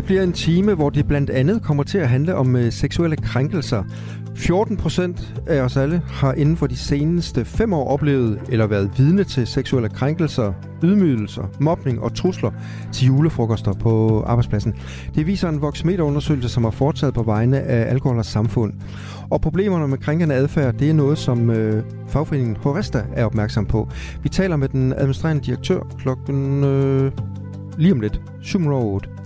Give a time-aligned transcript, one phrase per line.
[0.00, 3.16] Det bliver en time, hvor det blandt andet kommer til at handle om øh, seksuelle
[3.16, 3.84] krænkelser.
[4.34, 8.90] 14 procent af os alle har inden for de seneste fem år oplevet eller været
[8.96, 12.50] vidne til seksuelle krænkelser, ydmygelser, mobning og trusler
[12.92, 14.74] til julefrokoster på arbejdspladsen.
[15.14, 18.72] Det viser en voksmeterundersøgelse, som er foretaget på vegne af Alkohol og Samfund.
[19.30, 23.88] Og problemerne med krænkende adfærd, det er noget, som øh, fagforeningen Horesta er opmærksom på.
[24.22, 27.12] Vi taler med den administrerende direktør klokken øh,
[27.78, 29.19] lige om lidt, 708.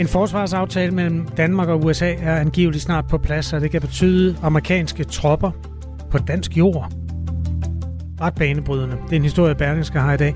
[0.00, 4.36] En forsvarsaftale mellem Danmark og USA er angiveligt snart på plads, og det kan betyde
[4.42, 5.50] amerikanske tropper
[6.10, 6.92] på dansk jord.
[8.20, 8.96] Ret banebrydende.
[9.04, 10.34] Det er en historie, Berlingske har i dag.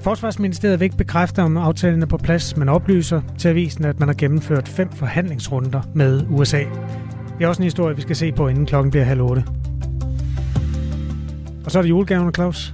[0.00, 4.08] Forsvarsministeriet vil ikke bekræfte, om aftalen er på plads, men oplyser til avisen, at man
[4.08, 6.58] har gennemført fem forhandlingsrunder med USA.
[7.38, 9.44] Det er også en historie, vi skal se på, inden klokken bliver halv otte.
[11.64, 12.72] Og så er det julegaverne, Claus.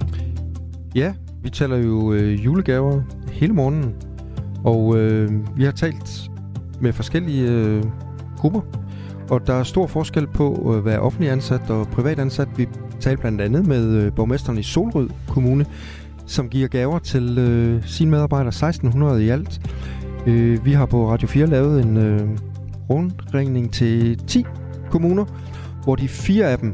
[0.95, 3.95] Ja, vi taler jo øh, julegaver hele morgenen.
[4.65, 6.31] Og øh, vi har talt
[6.79, 7.83] med forskellige øh,
[8.37, 8.61] grupper,
[9.29, 12.47] og der er stor forskel på øh, at være offentlig ansat og privat ansat.
[12.57, 12.67] Vi
[12.99, 15.65] talte blandt andet med øh, borgmesteren i Solrød Kommune,
[16.25, 19.61] som giver gaver til øh, sine medarbejdere, 1600 i alt.
[20.27, 22.27] Øh, vi har på Radio 4 lavet en øh,
[22.89, 24.45] rundringning til 10
[24.91, 25.25] kommuner,
[25.83, 26.73] hvor de fire af dem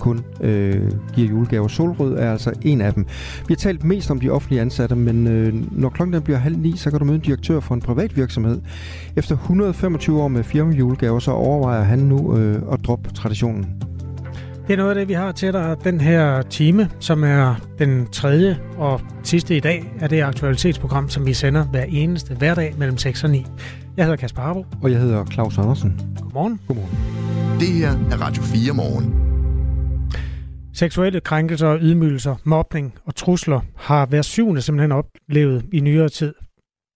[0.00, 1.68] kun øh, giver julegaver.
[1.68, 3.06] Solrød er altså en af dem.
[3.48, 6.76] Vi har talt mest om de offentlige ansatte, men øh, når klokken bliver halv ni,
[6.76, 8.60] så kan du møde en direktør for en privat virksomhed.
[9.16, 13.66] Efter 125 år med firmajulegaver, så overvejer han nu øh, at droppe traditionen.
[14.70, 18.06] Det er noget af det, vi har til dig den her time, som er den
[18.06, 22.98] tredje og sidste i dag af det aktualitetsprogram, som vi sender hver eneste hverdag mellem
[22.98, 23.46] 6 og 9.
[23.96, 24.66] Jeg hedder Kasper Harbo.
[24.82, 26.00] Og jeg hedder Claus Andersen.
[26.20, 26.60] Godmorgen.
[26.68, 26.96] Godmorgen.
[27.60, 29.29] Det her er Radio 4 morgen.
[30.84, 36.34] Seksuelle krænkelser og ydmygelser, mobning og trusler har hver syvende simpelthen oplevet i nyere tid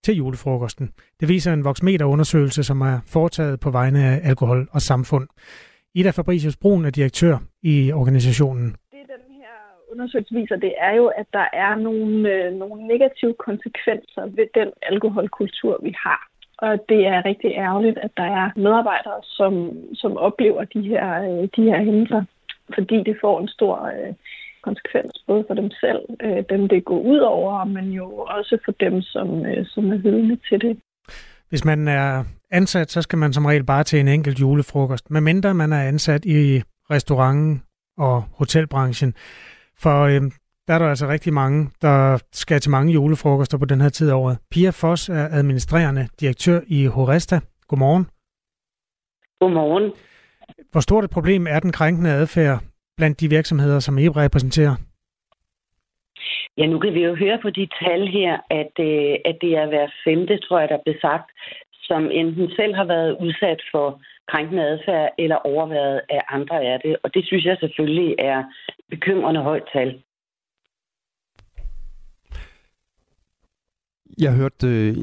[0.03, 0.89] til julefrokosten.
[1.19, 5.27] Det viser en voksmeterundersøgelse, som er foretaget på vegne af Alkohol og Samfund.
[5.93, 8.67] Ida Fabricius Brun er direktør i organisationen.
[8.91, 9.53] Det den her
[9.91, 14.69] undersøgelse viser, det er jo, at der er nogle, øh, nogle negative konsekvenser ved den
[14.81, 16.21] alkoholkultur, vi har.
[16.57, 19.53] Og det er rigtig ærgerligt, at der er medarbejdere, som,
[19.93, 22.23] som oplever de her, øh, de her hændelser
[22.73, 24.13] fordi det får en stor øh,
[24.61, 28.05] konsekvens, både for dem selv, øh, dem det går ud over, men jo
[28.37, 30.77] også for dem, som, øh, som er vidne til det.
[31.49, 35.53] Hvis man er ansat, så skal man som regel bare til en enkelt julefrokost, medmindre
[35.53, 36.61] man er ansat i
[36.91, 37.63] restauranten
[37.97, 39.13] og hotelbranchen.
[39.83, 40.21] For øh,
[40.67, 44.09] der er der altså rigtig mange, der skal til mange julefrokoster på den her tid
[44.09, 44.37] af året.
[44.51, 47.39] Pia Foss er administrerende direktør i Horesta.
[47.67, 48.05] Godmorgen.
[49.39, 49.91] Godmorgen.
[50.75, 52.59] Hvor stort et problem er den krænkende adfærd
[52.97, 54.75] blandt de virksomheder, som I repræsenterer?
[56.57, 59.67] Ja, nu kan vi jo høre på de tal her, at, øh, at det er
[59.67, 61.31] hver femte, tror jeg, der blev sagt,
[61.73, 66.97] som enten selv har været udsat for krænkende adfærd eller overværet af andre af det.
[67.03, 68.43] Og det synes jeg selvfølgelig er
[68.89, 70.01] bekymrende højt tal.
[74.21, 74.95] Jeg har hørt øh,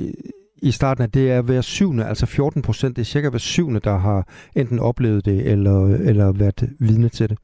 [0.63, 3.81] i starten, at det er hver syvende, altså 14 procent, det er cirka hver syvende,
[3.81, 4.21] der har
[4.57, 5.79] enten oplevet det eller,
[6.09, 7.39] eller været vidne til det.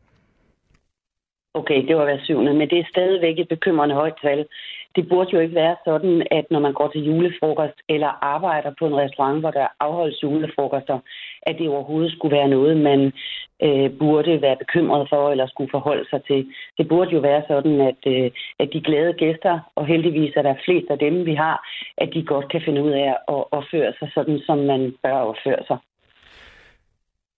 [1.55, 4.47] Okay, det var hver syvende, men det er stadigvæk et bekymrende højt tal.
[4.97, 8.87] Det burde jo ikke være sådan, at når man går til julefrokost eller arbejder på
[8.87, 10.99] en restaurant, hvor der afholdes julefrokoster,
[11.43, 13.13] at det overhovedet skulle være noget, man
[13.67, 16.41] øh, burde være bekymret for eller skulle forholde sig til.
[16.79, 20.55] Det burde jo være sådan, at, øh, at de glade gæster, og heldigvis er der
[20.65, 21.57] flest af dem, vi har,
[21.99, 25.63] at de godt kan finde ud af at opføre sig sådan, som man bør opføre
[25.67, 25.79] sig.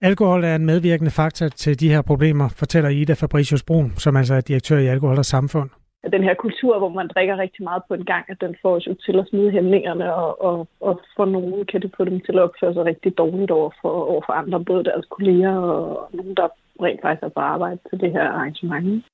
[0.02, 4.34] Alkohol er en medvirkende faktor til de her problemer, fortæller Ida Fabricius Brun, som altså
[4.34, 5.70] er direktør i Alkohol og Samfund
[6.08, 8.86] den her kultur, hvor man drikker rigtig meget på en gang, at den får os
[8.86, 12.32] jo til at smide hæmningerne, og, og, og for nogen kan det få dem til
[12.32, 16.34] at opføre sig rigtig dårligt over for, over for andre, både deres kolleger og nogen,
[16.34, 16.48] der
[16.82, 19.04] rent faktisk er på arbejde til det her arrangement.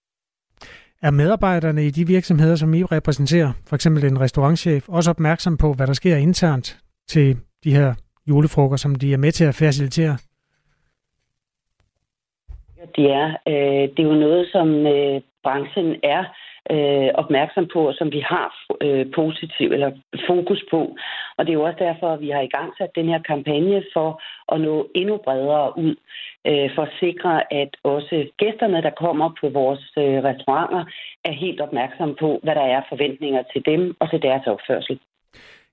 [1.02, 5.72] Er medarbejderne i de virksomheder, som I repræsenterer, for eksempel en restaurantchef, også opmærksom på,
[5.72, 6.78] hvad der sker internt
[7.08, 7.94] til de her
[8.28, 10.16] julefrokoster, som de er med til at facilitere?
[12.96, 16.24] Det er, øh, det er jo noget, som øh, branchen er
[16.74, 18.48] øh, opmærksom på, og som vi har
[18.86, 19.90] øh, positiv eller
[20.28, 20.96] fokus på.
[21.36, 23.82] Og det er jo også derfor, at vi har i gang sat den her kampagne
[23.94, 24.08] for
[24.52, 25.94] at nå endnu bredere ud,
[26.48, 30.84] øh, for at sikre, at også gæsterne, der kommer på vores øh, restauranter,
[31.24, 34.98] er helt opmærksom på, hvad der er forventninger til dem og til deres opførsel.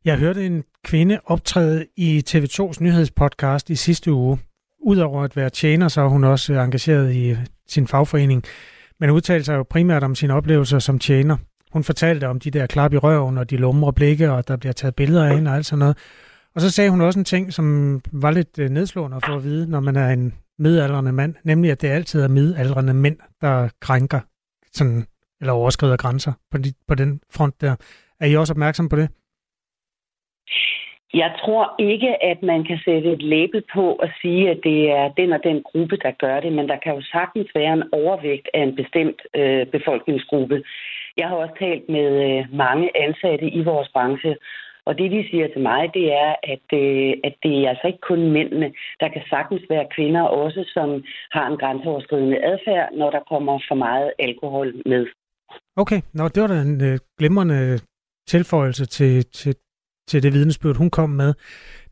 [0.05, 4.37] Jeg hørte en kvinde optræde i TV2's nyhedspodcast i sidste uge.
[4.79, 7.35] Udover at være tjener, så er hun også engageret i
[7.67, 8.43] sin fagforening,
[8.99, 11.37] men udtalte sig jo primært om sine oplevelser som tjener.
[11.71, 14.73] Hun fortalte om de der klap i røven og de lumre blikke, og der bliver
[14.73, 15.97] taget billeder af hende og alt sådan noget.
[16.55, 19.43] Og så sagde hun også en ting, som var lidt øh, nedslående at få at
[19.43, 23.69] vide, når man er en midaldrende mand, nemlig at det altid er midaldrende mænd, der
[23.81, 24.19] krænker
[24.73, 25.05] sådan,
[25.41, 27.75] eller overskrider grænser på, de, på den front der.
[28.19, 29.09] Er I også opmærksom på det?
[31.13, 35.07] Jeg tror ikke, at man kan sætte et label på og sige, at det er
[35.19, 38.47] den og den gruppe, der gør det, men der kan jo sagtens være en overvægt
[38.53, 40.63] af en bestemt øh, befolkningsgruppe.
[41.17, 44.35] Jeg har også talt med øh, mange ansatte i vores branche,
[44.85, 48.07] og det, de siger til mig, det er, at, øh, at det er altså ikke
[48.09, 48.73] kun mændene.
[48.99, 53.75] Der kan sagtens være kvinder også, som har en grænseoverskridende adfærd, når der kommer for
[53.75, 55.05] meget alkohol med.
[55.77, 57.79] Okay, Nå, det var da en øh, glimrende
[58.27, 59.55] tilføjelse til, til,
[60.07, 61.33] til det vidnesbyrd, hun kom med.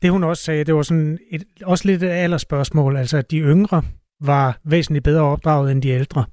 [0.02, 3.38] Det hun også sagde, det var sådan et, også lidt et aldersspørgsmål, altså at de
[3.38, 3.82] yngre
[4.20, 6.24] var væsentligt bedre opdraget end de ældre,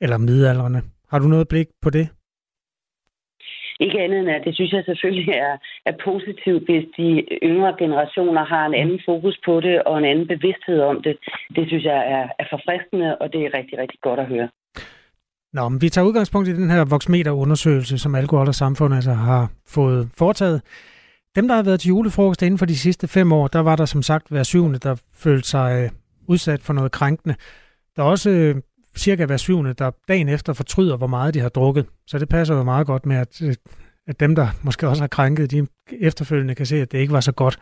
[0.00, 0.82] eller midaldrende.
[1.10, 2.08] Har du noget blik på det?
[3.80, 5.56] Ikke andet end, at det synes jeg selvfølgelig er,
[5.86, 7.08] er positivt, hvis de
[7.42, 11.16] yngre generationer har en anden fokus på det og en anden bevidsthed om det.
[11.56, 14.48] Det synes jeg er, er forfriskende, og det er rigtig, rigtig godt at høre.
[15.52, 19.50] Nå, men vi tager udgangspunkt i den her voksmeter-undersøgelse, som Alkohol og Samfund altså har
[19.68, 20.62] fået foretaget.
[21.36, 23.84] Dem, der har været til julefrokost inden for de sidste fem år, der var der
[23.84, 25.90] som sagt hver syvende, der følte sig øh,
[26.26, 27.34] udsat for noget krænkende.
[27.96, 28.56] Der er også øh,
[28.96, 31.86] cirka hver syvende, der dagen efter fortryder, hvor meget de har drukket.
[32.06, 33.54] Så det passer jo meget godt med, at, øh,
[34.06, 35.66] at dem, der måske også har krænket, de
[36.00, 37.58] efterfølgende kan se, at det ikke var så godt.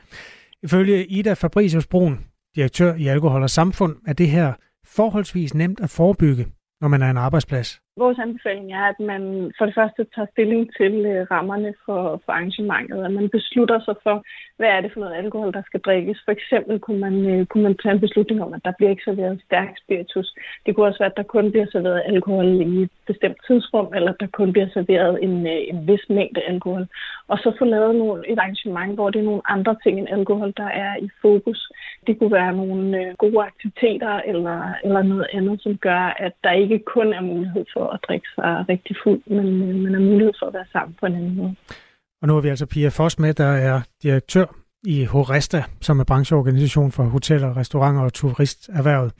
[0.62, 2.20] Ifølge Ida Fabricius Brun,
[2.56, 4.52] direktør i Alkohol og Samfund, er det her
[4.86, 6.46] forholdsvis nemt at forebygge,
[6.80, 7.80] når man er en arbejdsplads.
[7.96, 12.32] Vores anbefaling er, at man for det første tager stilling til øh, rammerne for, for
[12.32, 14.16] arrangementet, at man beslutter sig for,
[14.56, 16.18] hvad er det for noget alkohol, der skal drikkes.
[16.24, 19.04] For eksempel kunne man, øh, kunne man tage en beslutning om, at der bliver ikke
[19.04, 20.34] serveret stærk spiritus.
[20.66, 24.10] Det kunne også være, at der kun bliver serveret alkohol i et bestemt tidsrum, eller
[24.12, 26.86] at der kun bliver serveret en, øh, en vis mængde alkohol.
[27.28, 30.52] Og så få lavet nogle, et arrangement, hvor det er nogle andre ting end alkohol,
[30.56, 31.72] der er i fokus.
[32.06, 36.52] Det kunne være nogle øh, gode aktiviteter eller, eller noget andet, som gør, at der
[36.52, 40.32] ikke kun er mulighed for at drikke sig rigtig fuld, men øh, man har mulighed
[40.38, 41.54] for at være sammen på en anden måde.
[42.22, 44.46] Og nu har vi altså Pia Foss med, der er direktør
[44.86, 49.12] i Horesta, som er brancheorganisation for hoteller, restauranter og turisterhvervet.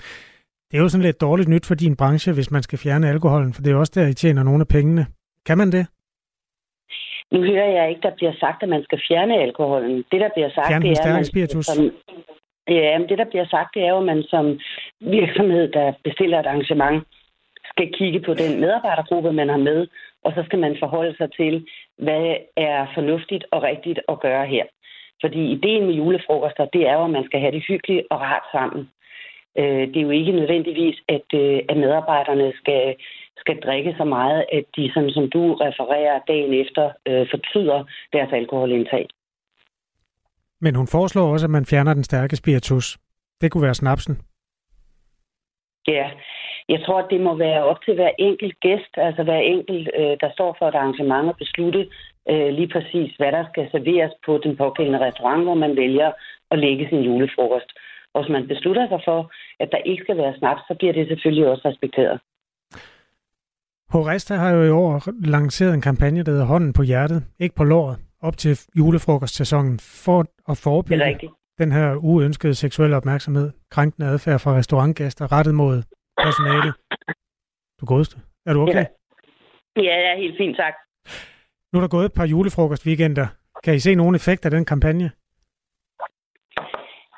[0.70, 3.52] Det er jo sådan lidt dårligt nyt for din branche, hvis man skal fjerne alkoholen,
[3.54, 5.06] for det er også der, I tjener nogle af pengene.
[5.46, 5.86] Kan man det?
[7.34, 10.04] Nu hører jeg ikke, der bliver sagt, at man skal fjerne alkoholen.
[10.12, 11.66] Det, der bliver sagt, fjerne det er, at man, spiritus.
[11.66, 11.90] Som,
[12.68, 14.60] ja, men det, der bliver sagt, det er jo, at man som
[15.00, 17.04] virksomhed, der bestiller et arrangement,
[17.72, 19.86] skal kigge på den medarbejdergruppe, man har med,
[20.24, 21.66] og så skal man forholde sig til,
[21.98, 24.64] hvad er fornuftigt og rigtigt at gøre her.
[25.20, 28.46] Fordi ideen med julefrokoster, det er jo, at man skal have det hyggeligt og rart
[28.52, 28.90] sammen.
[29.58, 32.94] Øh, det er jo ikke nødvendigvis, at, øh, at medarbejderne skal,
[33.36, 38.32] skal drikke så meget, at de, sådan som du refererer dagen efter, øh, fortryder deres
[38.32, 39.06] alkoholindtag.
[40.60, 42.98] Men hun foreslår også, at man fjerner den stærke spiritus.
[43.40, 44.14] Det kunne være snapsen.
[45.88, 46.10] Ja,
[46.68, 50.16] jeg tror, at det må være op til hver enkelt gæst, altså hver enkelt, øh,
[50.20, 51.88] der står for et arrangement at beslutte
[52.30, 56.12] øh, lige præcis, hvad der skal serveres på den pågældende restaurant, hvor man vælger
[56.50, 57.70] at lægge sin julefrokost.
[58.14, 61.08] Og hvis man beslutter sig for, at der ikke skal være snaps, så bliver det
[61.08, 62.20] selvfølgelig også respekteret.
[63.94, 64.92] Horesta har jo i år
[65.36, 70.18] lanceret en kampagne, der hedder Hånden på hjertet, ikke på låret, op til julefrokostsæsonen, for
[70.50, 75.76] at forebygge den her uønskede seksuelle opmærksomhed, krænkende adfærd fra restaurantgæster rettet mod
[76.24, 76.70] personale.
[77.80, 78.16] Du godeste.
[78.46, 78.74] Er du okay?
[78.74, 79.82] Ja.
[79.88, 80.74] ja, jeg er helt fint, tak.
[81.72, 83.26] Nu er der gået et par julefrokostweekender.
[83.64, 85.10] Kan I se nogen effekt af den kampagne?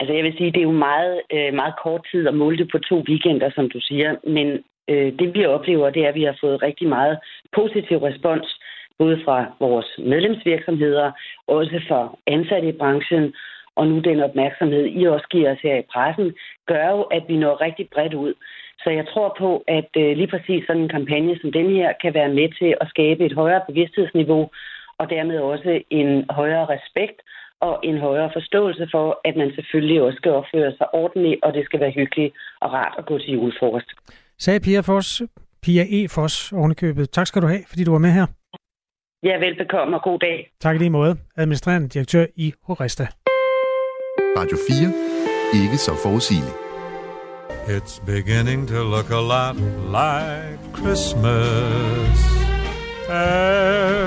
[0.00, 2.68] Altså jeg vil sige, det er jo meget, øh, meget kort tid at måle det
[2.72, 4.16] på to weekender, som du siger.
[4.36, 4.48] Men
[4.88, 7.18] øh, det vi oplever, det er, at vi har fået rigtig meget
[7.54, 8.60] positiv respons,
[8.98, 11.12] både fra vores medlemsvirksomheder,
[11.46, 13.34] også fra ansatte i branchen,
[13.76, 16.34] og nu den opmærksomhed, I også giver os her i pressen,
[16.66, 18.34] gør jo, at vi når rigtig bredt ud.
[18.82, 22.14] Så jeg tror på, at øh, lige præcis sådan en kampagne som den her kan
[22.14, 24.50] være med til at skabe et højere bevidsthedsniveau,
[24.98, 27.20] og dermed også en højere respekt
[27.60, 31.64] og en højere forståelse for, at man selvfølgelig også skal opføre sig ordentligt, og det
[31.64, 33.90] skal være hyggeligt og rart at gå til julefrokost.
[34.38, 35.22] Sagde Pia Foss,
[35.62, 36.08] Pia E.
[36.08, 37.10] Foss ovenikøbet.
[37.10, 38.26] Tak skal du have, fordi du var med her.
[39.22, 40.50] Ja, velbekomme og god dag.
[40.60, 41.16] Tak i lige måde.
[41.36, 43.06] Administrerende direktør i Horesta.
[44.38, 45.62] Radio 4.
[45.62, 46.54] Ikke så forudsigeligt.
[47.76, 49.56] It's beginning to look a lot
[50.00, 52.16] like Christmas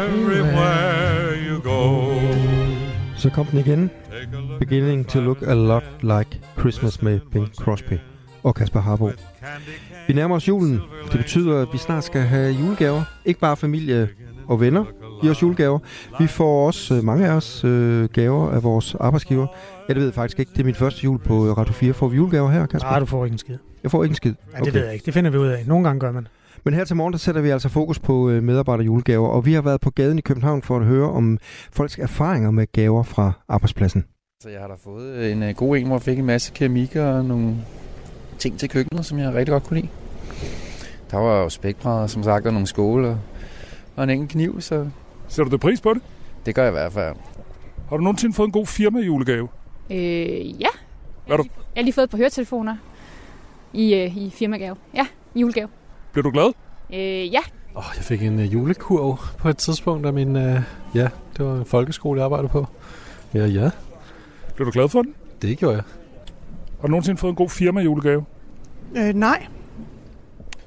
[0.09, 2.12] everywhere you go.
[3.17, 3.91] Så kom den igen.
[4.59, 7.98] Beginning to look a lot like Christmas med Bing Crosby
[8.43, 9.09] og Kasper Harbo.
[10.10, 10.82] Vi nærmer os julen.
[11.12, 13.01] Det betyder, at vi snart skal have julegaver.
[13.25, 14.10] Ikke bare familie
[14.48, 14.86] og venner
[15.22, 15.80] giver os julegaver.
[16.20, 19.48] Vi får også, øh, mange af os, øh, gaver af vores arbejdsgiver.
[19.89, 20.51] Ja, det ved jeg faktisk ikke.
[20.51, 21.94] Det er min første jul på Radio 4.
[21.94, 22.89] Får vi julegaver her, Kasper?
[22.89, 23.58] Nej, du får ikke en skid.
[23.84, 24.34] Jeg får ikke en skid.
[24.54, 25.06] Ja, det ved jeg ikke.
[25.06, 25.63] Det finder vi ud af.
[25.68, 26.28] Nogle gange gør man.
[26.66, 29.62] Men her til morgen, der sætter vi altså fokus på øh, medarbejderjulegaver, og vi har
[29.62, 31.38] været på gaden i København for at høre om
[31.72, 34.06] folks erfaringer med gaver fra arbejdspladsen.
[34.44, 37.25] Så jeg har da fået en god en, hvor jeg fik en masse keramik og
[37.25, 37.56] nogle
[38.39, 39.89] ting til køkkenet, som jeg rigtig godt kunne lide.
[41.12, 43.18] Der var jo spækbrædder, som sagt, og nogle skåle
[43.96, 44.89] og, en enkelt kniv, så
[45.28, 46.01] Sætter du det pris på det?
[46.46, 47.16] det gør jeg i hvert fald.
[47.89, 49.48] Har du nogensinde fået en god firma-julegave?
[49.89, 50.68] Øh, ja.
[51.25, 51.44] Hvad er du?
[51.75, 52.75] Jeg har lige fået et par høretelefoner
[53.74, 54.75] i, øh, i firmagave.
[54.94, 55.68] Ja, i julegave.
[56.12, 56.54] Bliver du glad?
[56.94, 57.39] Øh, ja.
[57.75, 60.36] Oh, jeg fik en uh, julekurv på et tidspunkt af min...
[60.36, 60.62] Uh,
[60.96, 62.66] ja, det var en folkeskole, jeg arbejdede på.
[63.34, 63.70] Ja, ja,
[64.56, 65.13] Bliver du glad for den?
[65.42, 65.84] det gjorde jeg.
[66.82, 68.25] Har du nogensinde fået en god firma-julegave?
[68.98, 69.46] Øh, nej,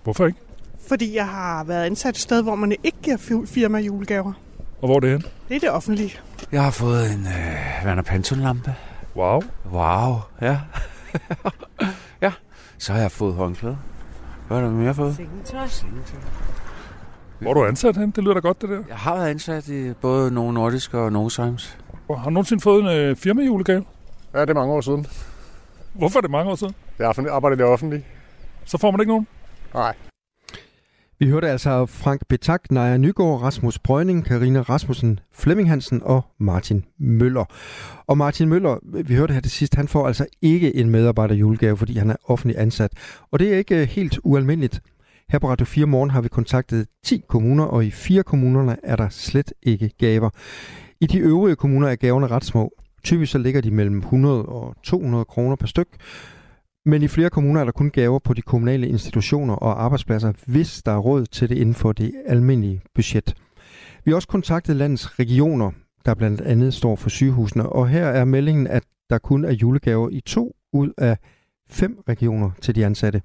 [0.03, 0.39] Hvorfor ikke?
[0.89, 4.33] fordi jeg har været ansat et sted, hvor man ikke giver fi- firma julegaver.
[4.81, 5.23] Og hvor er det hen?
[5.49, 6.19] Det er det offentlige.
[6.53, 8.75] Jeg har fået en øh, Werner Pantone-lampe.
[9.17, 9.43] Wow.
[9.73, 10.59] Wow, ja.
[12.23, 12.33] ja,
[12.79, 13.77] så har jeg fået håndklæder.
[14.49, 15.21] Hvad er der mere fået?
[17.39, 18.11] Hvor er du ansat hen?
[18.11, 18.83] Det lyder da godt, det der.
[18.89, 21.79] Jeg har været ansat i både Novo Nordisk og Novozymes.
[22.09, 23.85] Og Har du nogensinde fået en øh, firma-julegave?
[24.35, 25.07] Ja, det er mange år siden.
[25.93, 26.75] Hvorfor er det mange år siden?
[26.99, 28.05] Jeg har arbejdet i det offentlige.
[28.65, 29.27] Så får man ikke nogen?
[29.75, 29.95] Nej.
[31.19, 36.85] Vi hørte altså Frank Betak, Naja Nygaard, Rasmus Brøgning, Karina Rasmussen, Flemming Hansen og Martin
[36.99, 37.45] Møller.
[38.07, 41.76] Og Martin Møller, vi hørte her til sidst, han får altså ikke en medarbejder julegave,
[41.76, 42.93] fordi han er offentlig ansat.
[43.31, 44.81] Og det er ikke øh, helt ualmindeligt.
[45.29, 48.97] Her på Radio 4 Morgen har vi kontaktet 10 kommuner, og i fire kommunerne er
[48.97, 50.31] der slet ikke gaver.
[51.00, 52.73] I de øvrige kommuner er gaverne ret små.
[53.05, 55.88] Typisk så ligger de mellem 100 og 200 kroner per styk.
[56.85, 60.83] Men i flere kommuner er der kun gaver på de kommunale institutioner og arbejdspladser, hvis
[60.83, 63.35] der er råd til det inden for det almindelige budget.
[64.05, 65.71] Vi har også kontaktet landets regioner,
[66.05, 70.09] der blandt andet står for sygehusene, og her er meldingen, at der kun er julegaver
[70.11, 71.17] i to ud af
[71.71, 73.23] fem regioner til de ansatte.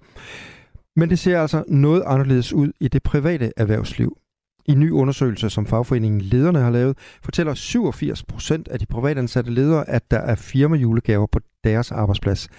[0.96, 4.18] Men det ser altså noget anderledes ud i det private erhvervsliv.
[4.66, 9.52] I en ny undersøgelse, som fagforeningen Lederne har lavet, fortæller 87 procent af de privatansatte
[9.52, 12.50] ledere, at der er firmajulegaver på deres arbejdsplads.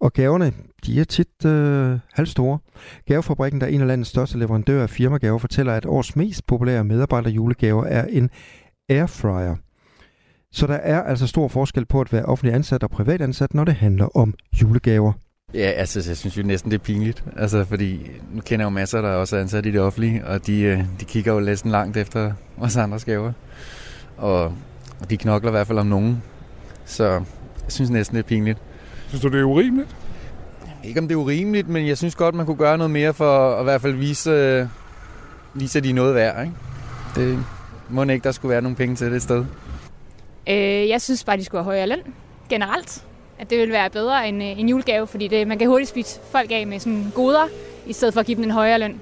[0.00, 0.52] Og gaverne,
[0.86, 2.58] de er tit øh, halvstore.
[3.06, 6.84] Gavefabrikken, der er en af landets største leverandører af firmagaver, fortæller, at årets mest populære
[6.84, 8.30] medarbejderjulegaver er en
[8.88, 9.56] airfryer.
[10.52, 13.64] Så der er altså stor forskel på at være offentlig ansat og privat ansat, når
[13.64, 15.12] det handler om julegaver.
[15.54, 17.24] Ja, altså, jeg synes jo næsten, det er pinligt.
[17.36, 20.46] Altså, fordi nu kender jeg jo masser, der er også ansat i det offentlige, og
[20.46, 23.32] de, øh, de kigger jo næsten langt efter os andres gaver.
[24.16, 24.52] Og
[25.10, 26.22] de knokler i hvert fald om nogen.
[26.84, 27.22] Så jeg
[27.68, 28.58] synes næsten, det er pinligt.
[29.08, 29.96] Synes du, det er urimeligt?
[30.84, 33.54] Ikke om det er urimeligt, men jeg synes godt, man kunne gøre noget mere for
[33.54, 34.66] at i hvert fald vise, øh,
[35.54, 36.42] vise at de er noget værd.
[36.42, 36.54] Ikke?
[37.14, 37.44] Det
[37.88, 39.44] må ikke, der skulle være nogle penge til det et sted.
[40.48, 42.14] Øh, jeg synes bare, de skulle have højere løn.
[42.48, 43.04] Generelt.
[43.38, 46.20] At det ville være bedre end øh, en julegave, fordi det, man kan hurtigt spise
[46.32, 47.48] folk af med sådan goder,
[47.86, 49.00] i stedet for at give dem en højere løn.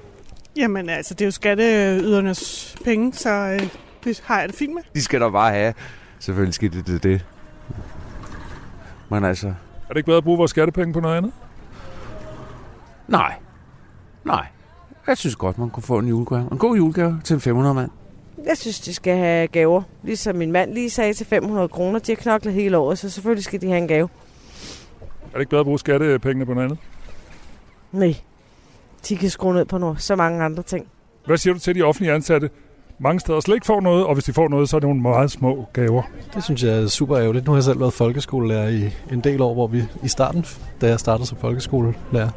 [0.57, 3.69] Jamen altså, det er jo skatteydernes penge, så øh,
[4.03, 4.81] det har jeg det fint med.
[4.95, 5.73] De skal da bare have.
[6.19, 7.03] Selvfølgelig skal det det.
[7.03, 7.25] det.
[9.09, 9.53] Men altså,
[9.89, 11.31] Er det ikke bedre at bruge vores skattepenge på noget andet?
[13.07, 13.35] nej.
[14.25, 14.47] Nej.
[15.07, 16.47] Jeg synes godt, man kunne få en julegave.
[16.51, 17.91] En god julegave til en 500 mand.
[18.45, 19.81] Jeg synes, de skal have gaver.
[20.03, 21.99] Ligesom min mand lige sagde til 500 kroner.
[21.99, 24.09] De har knoklet hele året, så selvfølgelig skal de have en gave.
[25.23, 26.79] Er det ikke bedre at bruge skattepengene på noget andet?
[27.91, 28.15] Nej,
[29.09, 30.87] de kan skrue ned på noget, så mange andre ting.
[31.25, 32.49] Hvad siger du til de offentlige ansatte?
[32.99, 35.01] Mange steder slet ikke får noget, og hvis de får noget, så er det nogle
[35.01, 36.03] meget små gaver.
[36.35, 37.45] Det synes jeg er super ærgerligt.
[37.45, 40.45] Nu har jeg selv været folkeskolelærer i en del år, hvor vi i starten,
[40.81, 42.29] da jeg startede som folkeskolelærer,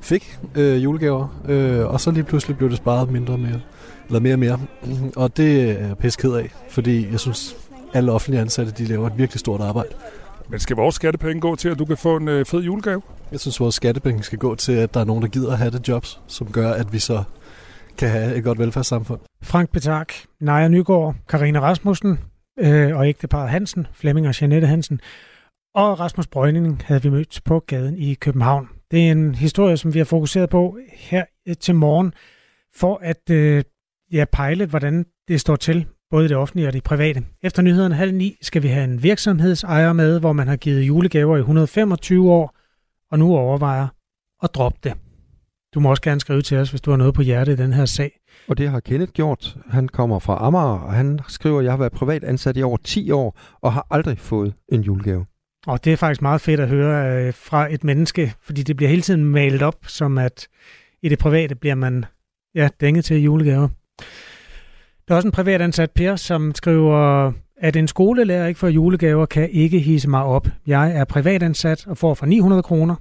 [0.00, 3.60] fik øh, julegaver, øh, og så lige pludselig blev det sparet mindre og mere,
[4.06, 4.60] eller mere og mere.
[5.16, 7.56] Og det er jeg pisse ked af, fordi jeg synes,
[7.94, 9.88] alle offentlige ansatte, de laver et virkelig stort arbejde.
[10.48, 13.02] Men skal vores skattepenge gå til, at du kan få en øh, fed julegave?
[13.32, 15.70] Jeg synes, vores skattepenge skal gå til, at der er nogen, der gider at have
[15.70, 17.22] det jobs, som gør, at vi så
[17.98, 19.31] kan have et godt velfærdssamfund.
[19.42, 22.18] Frank Petak, Naja Nygaard, Karina Rasmussen
[22.58, 25.00] øh, og ægteparet Hansen, Flemming og Janette Hansen.
[25.74, 28.68] Og Rasmus Brøgning havde vi mødt på gaden i København.
[28.90, 32.14] Det er en historie, som vi har fokuseret på her øh, til morgen,
[32.74, 33.64] for at øh,
[34.12, 37.24] ja, pejle, hvordan det står til, både det offentlige og det private.
[37.42, 41.36] Efter nyhederne halv ni skal vi have en virksomhedsejer med, hvor man har givet julegaver
[41.36, 42.56] i 125 år,
[43.10, 43.86] og nu overvejer
[44.42, 44.94] at droppe det.
[45.74, 47.72] Du må også gerne skrive til os, hvis du har noget på hjerte i den
[47.72, 48.20] her sag.
[48.48, 49.56] Og det har Kenneth gjort.
[49.70, 52.76] Han kommer fra Amager, og han skriver, at jeg har været privat ansat i over
[52.84, 55.26] 10 år, og har aldrig fået en julegave.
[55.66, 58.90] Og det er faktisk meget fedt at høre øh, fra et menneske, fordi det bliver
[58.90, 60.48] hele tiden malet op, som at
[61.02, 62.04] i det private bliver man
[62.54, 63.68] ja, dænget til julegaver.
[65.08, 69.50] Der er også en privatansat Per, som skriver, at en skolelærer ikke får julegaver, kan
[69.50, 70.48] ikke hisse mig op.
[70.66, 72.96] Jeg er privatansat og får for 900 kroner.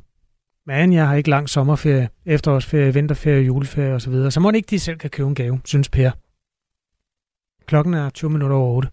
[0.67, 4.13] Men jeg har ikke lang sommerferie, efterårsferie, vinterferie, juleferie osv.
[4.29, 6.11] Så må det ikke de selv kan købe en gave, synes Per.
[7.65, 8.89] Klokken er 20 minutter over 8.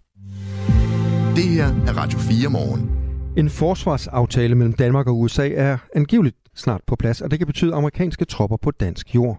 [1.37, 2.91] Det her er Radio 4 morgen.
[3.37, 7.75] En forsvarsaftale mellem Danmark og USA er angiveligt snart på plads, og det kan betyde
[7.75, 9.39] amerikanske tropper på dansk jord.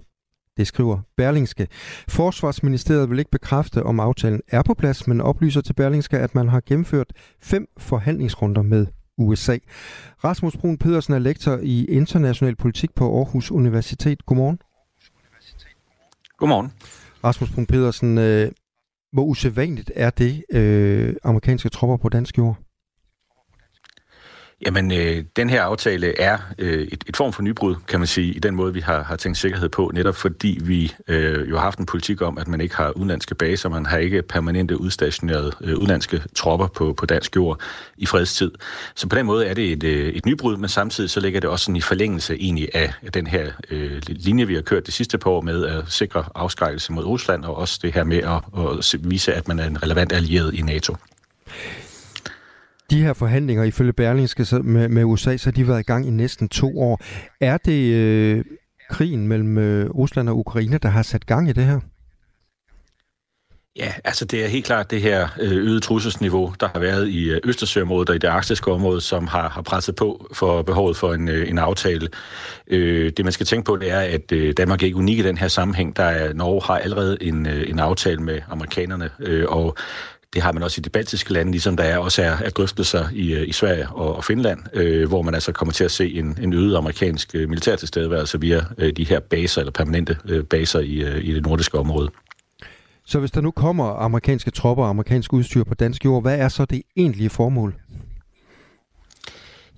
[0.57, 1.67] Det skriver Berlingske.
[2.07, 6.49] Forsvarsministeriet vil ikke bekræfte, om aftalen er på plads, men oplyser til Berlingske, at man
[6.49, 8.85] har gennemført fem forhandlingsrunder med
[9.19, 9.57] USA.
[10.23, 14.25] Rasmus Brun Pedersen er lektor i international politik på Aarhus Universitet.
[14.25, 14.59] Godmorgen.
[16.37, 16.73] Godmorgen.
[17.23, 18.51] Rasmus Brun Pedersen, øh,
[19.11, 22.57] hvor usædvanligt er det øh, amerikanske tropper på dansk jord?
[24.65, 28.33] Jamen, øh, den her aftale er øh, et, et form for nybrud, kan man sige,
[28.33, 31.63] i den måde, vi har, har tænkt sikkerhed på, netop fordi vi øh, jo har
[31.63, 35.51] haft en politik om, at man ikke har udenlandske baser, man har ikke permanente udstationerede
[35.61, 37.59] øh, udenlandske tropper på, på dansk jord
[37.97, 38.51] i fredstid.
[38.95, 41.49] Så på den måde er det et, øh, et nybrud, men samtidig så ligger det
[41.49, 45.17] også sådan i forlængelse egentlig af den her øh, linje, vi har kørt det sidste
[45.17, 48.41] par år med at sikre afskrækkelse mod Rusland, og også det her med at,
[48.93, 50.95] at vise, at man er en relevant allieret i NATO.
[52.89, 56.09] De her forhandlinger ifølge Berlingske med, med USA, så har de været i gang i
[56.09, 57.01] næsten to år.
[57.41, 58.45] Er det øh,
[58.89, 61.79] krigen mellem øh, Rusland og Ukraine, der har sat gang i det her?
[63.75, 67.29] Ja, altså det er helt klart det her øh, øget trusselsniveau, der har været i
[67.29, 71.13] øh, Østersøområdet og i det arktiske område, som har, har presset på for behovet for
[71.13, 72.07] en, øh, en aftale.
[72.67, 75.37] Øh, Det man skal tænke på, det er, at Danmark er ikke unik i den
[75.37, 75.95] her sammenhæng.
[75.95, 79.09] Der er, Norge har allerede en, en aftale med amerikanerne,
[79.47, 79.77] og
[80.33, 83.05] det har man også i de baltiske lande, ligesom der er også er, er drøftelser
[83.13, 86.13] i, øh, i Sverige og, og Finland, øh, hvor man altså kommer til at se
[86.13, 90.43] en, en øget amerikansk øh, militær tilstedeværelse via øh, de her baser, eller permanente øh,
[90.43, 92.09] baser i, øh, i det nordiske område.
[93.05, 96.49] Så hvis der nu kommer amerikanske tropper og amerikansk udstyr på dansk jord, hvad er
[96.49, 97.75] så det egentlige formål?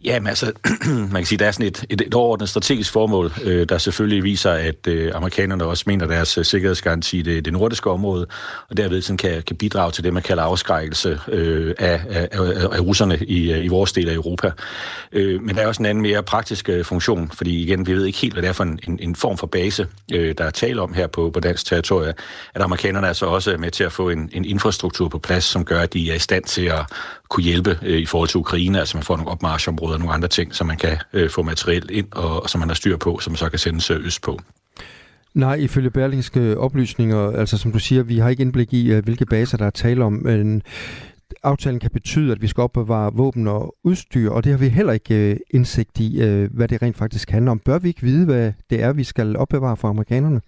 [0.04, 0.52] Ja, men altså,
[1.12, 4.24] man kan sige, der er sådan et, et, et overordnet strategisk formål, øh, der selvfølgelig
[4.24, 8.28] viser, at øh, amerikanerne også mener deres øh, sikkerhedsgaranti i det, det nordiske område,
[8.70, 12.40] og derved sådan kan, kan bidrage til det, man kalder afskrækkelse øh, af, af, af,
[12.72, 14.52] af russerne i, øh, i vores del af Europa.
[15.12, 18.06] Øh, men der er også en anden mere praktisk øh, funktion, fordi igen, vi ved
[18.06, 20.50] ikke helt, hvad det er for en, en, en form for base, øh, der er
[20.50, 22.14] tale om her på, på dansk territorie,
[22.54, 25.66] at amerikanerne altså så også med til at få en, en infrastruktur på plads, som
[25.66, 26.86] gør, at de er i stand til at
[27.30, 30.28] kunne hjælpe øh, i forhold til Ukraine, altså man får nogle opmarschområder og nogle andre
[30.28, 33.20] ting, som man kan øh, få materiel ind, og, og som man har styr på,
[33.20, 34.40] som man så kan sendes øh, øst på.
[35.34, 39.26] Nej, ifølge berlingske oplysninger, altså som du siger, vi har ikke indblik i, øh, hvilke
[39.26, 40.62] baser der er tale om, men
[41.44, 44.94] aftalen kan betyde, at vi skal opbevare våben og udstyr, og det har vi heller
[44.94, 47.60] ikke øh, indsigt i, øh, hvad det rent faktisk handler om.
[47.60, 50.42] Bør vi ikke vide, hvad det er, vi skal opbevare for amerikanerne?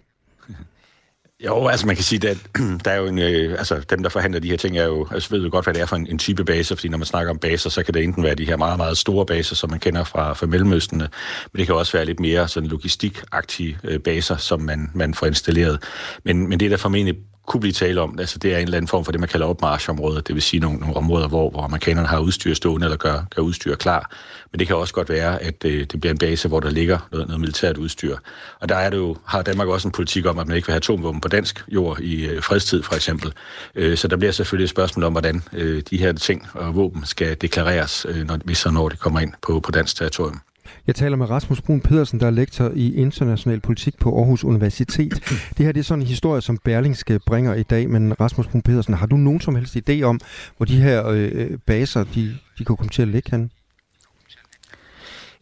[1.40, 2.38] Jo, altså man kan sige, at
[2.84, 5.30] der er jo en, øh, altså dem, der forhandler de her ting, er jo, altså
[5.30, 7.30] ved jo godt, hvad det er for en, en type base, fordi når man snakker
[7.30, 9.80] om baser, så kan det enten være de her meget, meget store baser, som man
[9.80, 11.08] kender fra, fra Mellemøstene,
[11.52, 15.26] men det kan også være lidt mere sådan logistikagtige øh, baser, som man, man får
[15.26, 15.82] installeret.
[16.24, 18.88] Men, men det, der formentlig kunne blive tale om, altså det er en eller anden
[18.88, 22.08] form for det, man kalder opmarschområder, det vil sige nogle, nogle områder, hvor, hvor amerikanerne
[22.08, 24.10] har udstyr stående eller gør, gør udstyr klar.
[24.52, 26.98] Men det kan også godt være, at øh, det bliver en base, hvor der ligger
[27.12, 28.16] noget, noget militært udstyr.
[28.60, 30.72] Og der er det jo, har Danmark også en politik om, at man ikke vil
[30.72, 33.32] have atomvåben på dansk jord i øh, fredstid for eksempel.
[33.74, 37.04] Øh, så der bliver selvfølgelig et spørgsmål om, hvordan øh, de her ting og våben
[37.04, 40.40] skal deklareres, øh, når, hvis og når det kommer ind på, på dansk territorium.
[40.86, 45.12] Jeg taler med Rasmus Brun Pedersen, der er lektor i international politik på Aarhus Universitet.
[45.58, 48.62] Det her det er sådan en historie, som Berlingske bringer i dag, men Rasmus Brun
[48.62, 50.20] Pedersen, har du nogen som helst idé om,
[50.56, 53.50] hvor de her øh, baser, de, de kunne komme til at ligge hen?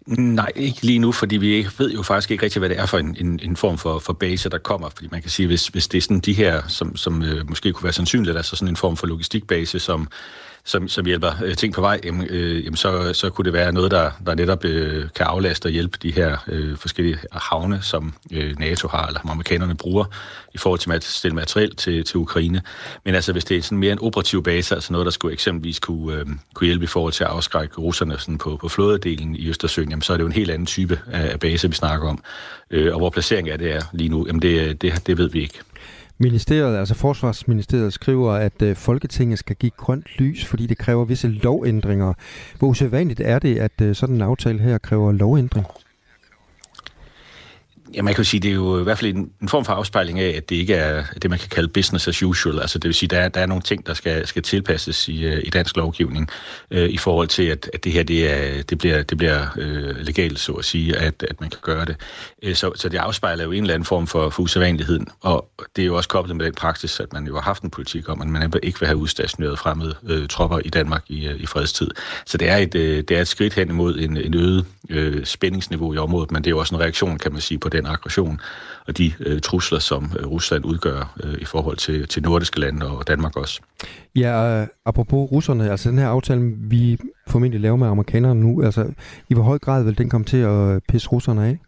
[0.07, 2.99] Nej, ikke lige nu, fordi vi ved jo faktisk ikke rigtig, hvad det er for
[2.99, 4.89] en, en, en form for, for base, der kommer.
[4.89, 7.73] Fordi man kan sige, hvis, hvis det er sådan de her, som, som øh, måske
[7.73, 10.09] kunne være sandsynligt, altså sådan en form for logistikbase, som
[10.65, 13.73] som, som hjælper øh, ting på vej, jamen, øh, jamen så, så kunne det være
[13.73, 18.15] noget, der, der netop øh, kan aflaste og hjælpe de her øh, forskellige havne, som
[18.33, 20.05] øh, NATO har, eller amerikanerne bruger,
[20.55, 22.63] i forhold til at stille materiel til, til Ukraine.
[23.05, 25.81] Men altså, hvis det er sådan mere en operativ base, altså noget, der skulle eksempelvis
[25.81, 29.49] kunne, øh, kunne hjælpe i forhold til at afskrække russerne sådan på, på flådedelen i
[29.49, 32.09] Østersøen, jamen, så er det jo en helt anden type af, af base, vi snakker
[32.09, 32.23] om.
[32.71, 35.41] Øh, og hvor placering af det er lige nu, jamen det, det, det ved vi
[35.41, 35.61] ikke.
[36.19, 41.29] Ministeriet, altså Forsvarsministeriet, skriver, at øh, Folketinget skal give grønt lys, fordi det kræver visse
[41.29, 42.13] lovændringer.
[42.59, 45.67] Hvor usædvanligt er det, at øh, sådan en aftale her kræver lovændring?
[47.95, 49.73] Ja, man kan jo sige, det er jo i hvert fald en, en form for
[49.73, 52.61] afspejling af, at det ikke er det, man kan kalde business as usual.
[52.61, 55.25] Altså det vil sige, der er, der er nogle ting, der skal, skal tilpasses i,
[55.25, 56.29] øh, i dansk lovgivning
[56.71, 59.97] øh, i forhold til, at, at det her det er, det bliver, det bliver øh,
[59.97, 61.97] legalt, så at sige, at, at man kan gøre det.
[62.43, 65.83] Øh, så, så det afspejler jo en eller anden form for, for usædvanligheden, og det
[65.83, 68.23] er jo også koblet med den praksis, at man jo har haft en politik om,
[68.23, 71.91] at man ikke vil have udstationeret fremmede øh, tropper i Danmark i, øh, i fredstid.
[72.27, 75.25] Så det er et, øh, det er et skridt hen imod en, en øget øh,
[75.25, 77.82] spændingsniveau i området, men det er jo også en reaktion, kan man sige, på den
[77.87, 78.41] aggression
[78.87, 82.87] og de øh, trusler, som øh, Rusland udgør øh, i forhold til, til nordiske lande
[82.87, 83.61] og Danmark også.
[84.17, 88.93] Ja, øh, apropos russerne, altså den her aftale, vi formentlig laver med amerikanerne nu, altså
[89.29, 91.59] i hvor høj grad vil den komme til at pisse russerne af?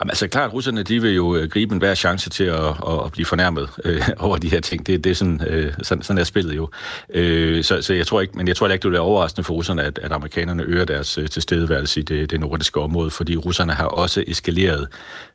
[0.00, 2.68] Jamen, altså klart, russerne de vil jo øh, gribe en hver chance til at,
[3.04, 4.86] at, blive fornærmet øh, over de her ting.
[4.86, 6.68] Det, det er sådan, øh, sådan, sådan er spillet jo.
[7.14, 9.54] Øh, så, så jeg tror ikke, men jeg tror ikke, det vil være overraskende for
[9.54, 13.72] russerne, at, at amerikanerne øger deres øh, tilstedeværelse i det, det nordiske område, fordi russerne
[13.72, 14.88] har også eskaleret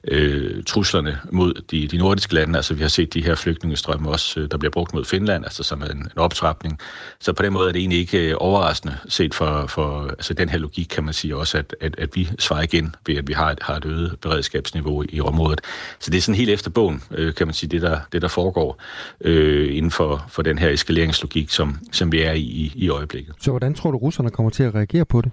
[0.07, 2.57] øh, truslerne mod de, de nordiske lande.
[2.57, 5.63] Altså vi har set de her flygtningestrømme også, øh, der bliver brugt mod Finland, altså
[5.63, 6.79] som en, en optrapning.
[7.19, 10.49] Så på den måde er det egentlig ikke øh, overraskende set for, for altså den
[10.49, 13.33] her logik, kan man sige også, at, at, at vi svarer igen ved, at vi
[13.33, 14.15] har et, har et øget
[14.47, 15.61] beredskabsniveau i området.
[15.99, 18.27] Så det er sådan helt efter bogen, øh, kan man sige, det der, det der
[18.27, 18.81] foregår
[19.21, 23.35] øh, inden for, for den her eskaleringslogik, som, som vi er i, i, i øjeblikket.
[23.41, 25.31] Så hvordan tror du, russerne kommer til at reagere på det?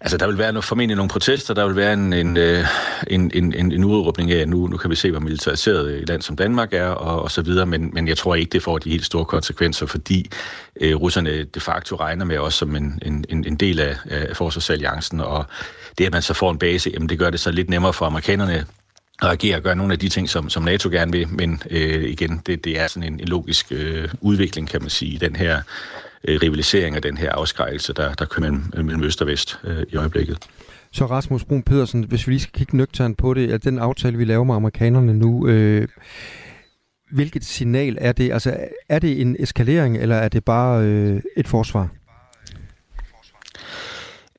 [0.00, 2.64] Altså, der vil være noget, formentlig nogle protester, der vil være en, en, øh,
[3.06, 6.08] en, en, en, en udråbning af, at nu, nu kan vi se, hvor militariseret et
[6.08, 8.78] land som Danmark er, og, og så videre, men, men jeg tror ikke, det får
[8.78, 10.30] de helt store konsekvenser, fordi
[10.80, 15.20] øh, russerne de facto regner med os som en, en, en del af, af forsvarsalliancen,
[15.20, 15.44] og
[15.98, 18.06] det, at man så får en base, jamen det gør det så lidt nemmere for
[18.06, 18.66] amerikanerne
[19.22, 22.04] at agere og gøre nogle af de ting, som, som NATO gerne vil, men øh,
[22.04, 25.36] igen, det, det er sådan en, en logisk øh, udvikling, kan man sige, i den
[25.36, 25.62] her
[26.24, 29.58] øh, rivalisering og den her afskrækkelse, der, der kører mellem, øh, mellem øst og vest
[29.64, 30.38] øh, i øjeblikket.
[30.92, 34.16] Så Rasmus Brun Pedersen, hvis vi lige skal kigge nøgternt på det, at den aftale,
[34.16, 35.88] vi laver med amerikanerne nu, øh,
[37.12, 38.32] hvilket signal er det?
[38.32, 38.56] Altså,
[38.88, 41.88] er det en eskalering, eller er det bare øh, et forsvar?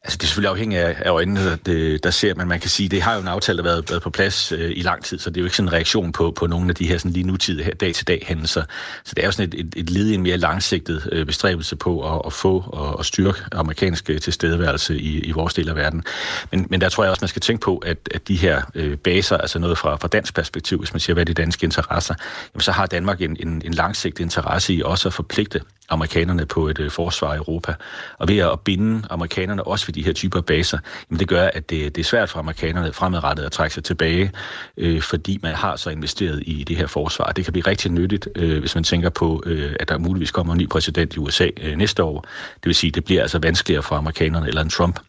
[0.06, 2.48] Altså, det er selvfølgelig afhængigt af, af øjnene, det, der ser man.
[2.48, 4.72] Man kan sige, det har jo en aftale, der har været, været på plads øh,
[4.76, 6.76] i lang tid, så det er jo ikke sådan en reaktion på, på nogle af
[6.76, 8.64] de her sådan lige nutidige dag-til-dag hændelser.
[9.04, 11.76] Så det er jo sådan et, et, et led i en mere langsigtet øh, bestræbelse
[11.76, 15.76] på at, at få og at styrke amerikansk øh, tilstedeværelse i, i vores del af
[15.76, 16.04] verden.
[16.52, 18.98] Men, men der tror jeg også, man skal tænke på, at, at de her øh,
[18.98, 22.16] baser, altså noget fra, fra dansk perspektiv, hvis man siger, hvad er de danske interesser,
[22.54, 26.68] jamen, så har Danmark en, en, en langsigtet interesse i også at forpligte amerikanerne på
[26.68, 27.74] et øh, forsvar i Europa.
[28.18, 30.78] Og ved at binde amerikanerne også ved de her typer baser,
[31.10, 34.32] jamen det gør, at det, det er svært for amerikanerne fremadrettet at trække sig tilbage,
[34.78, 37.32] øh, fordi man har så investeret i det her forsvar.
[37.32, 40.54] Det kan blive rigtig nyttigt, øh, hvis man tænker på, øh, at der muligvis kommer
[40.54, 42.22] en ny præsident i USA øh, næste år.
[42.56, 45.00] Det vil sige, at det bliver altså vanskeligere for amerikanerne eller en Trump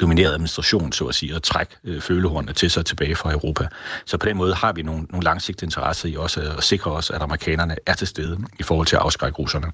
[0.00, 3.68] domineret administration, så at sige, at trække øh, følehornene til sig tilbage fra Europa.
[4.06, 7.10] Så på den måde har vi nogle, nogle langsigtede interesser i også at sikre os,
[7.10, 9.72] at amerikanerne er til stede i forhold til at afskrække russerne.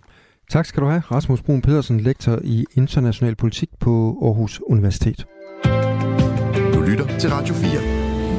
[0.50, 5.26] Tak skal du have, Rasmus Brun Pedersen, lektor i international politik på Aarhus Universitet.
[6.74, 7.70] Du lytter til Radio 4.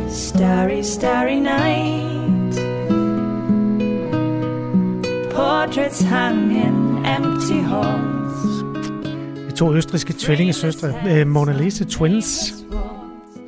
[0.10, 2.60] Starry, starry night
[5.32, 8.64] Portraits hung in empty halls
[9.56, 12.54] To østriske tvillingesøstre, øh, Mona Lisa Twins.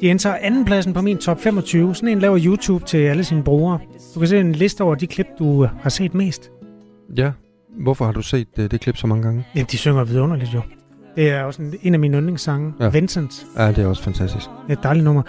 [0.01, 1.95] De indtager andenpladsen på min top 25.
[1.95, 3.79] Sådan en laver YouTube til alle sine brugere.
[4.15, 6.51] Du kan se en liste over de klip, du har set mest.
[7.17, 7.31] Ja,
[7.79, 9.45] Hvorfor har du set det, øh, det klip så mange gange?
[9.55, 10.61] Ja, de synger vidunderligt jo.
[11.15, 12.73] Det er også en, en af mine yndlingssange.
[12.79, 12.89] Ja.
[12.89, 13.45] Vincent.
[13.57, 14.45] Ja, det er også fantastisk.
[14.67, 15.21] Det er et dejligt nummer.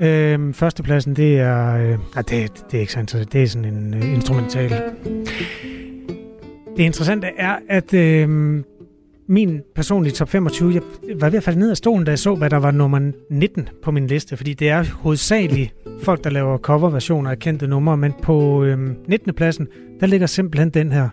[0.00, 1.76] Øhm, førstepladsen, det er...
[1.76, 3.32] Øh, nej, det, det er ikke så interessant.
[3.32, 4.70] Det er sådan en øh, instrumental.
[6.76, 8.28] Det interessante er, at øh,
[9.28, 10.82] min personlige top 25, jeg
[11.20, 13.68] var ved at falde ned af stolen, da jeg så, hvad der var nummer 19
[13.82, 14.36] på min liste.
[14.36, 17.96] Fordi det er hovedsageligt folk, der laver coverversioner af kendte numre.
[17.96, 19.34] Men på øh, 19.
[19.34, 19.68] pladsen,
[20.00, 21.08] der ligger simpelthen den her.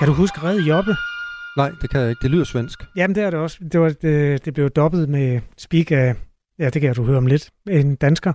[0.00, 0.96] Kan du huske Red Jobbe?
[1.56, 2.22] Nej, det kan jeg ikke.
[2.22, 2.78] Det lyder svensk.
[2.96, 3.58] Jamen, det er det også.
[3.72, 6.14] Det, var, det, det blev dobbet med speak af,
[6.58, 8.32] ja, det kan du høre om lidt, en dansker.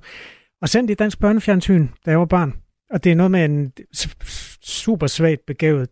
[0.62, 2.54] Og sendt i dansk børnefjernsyn, da jeg var barn.
[2.90, 3.74] Og det er noget med en
[4.62, 5.90] super svagt begavet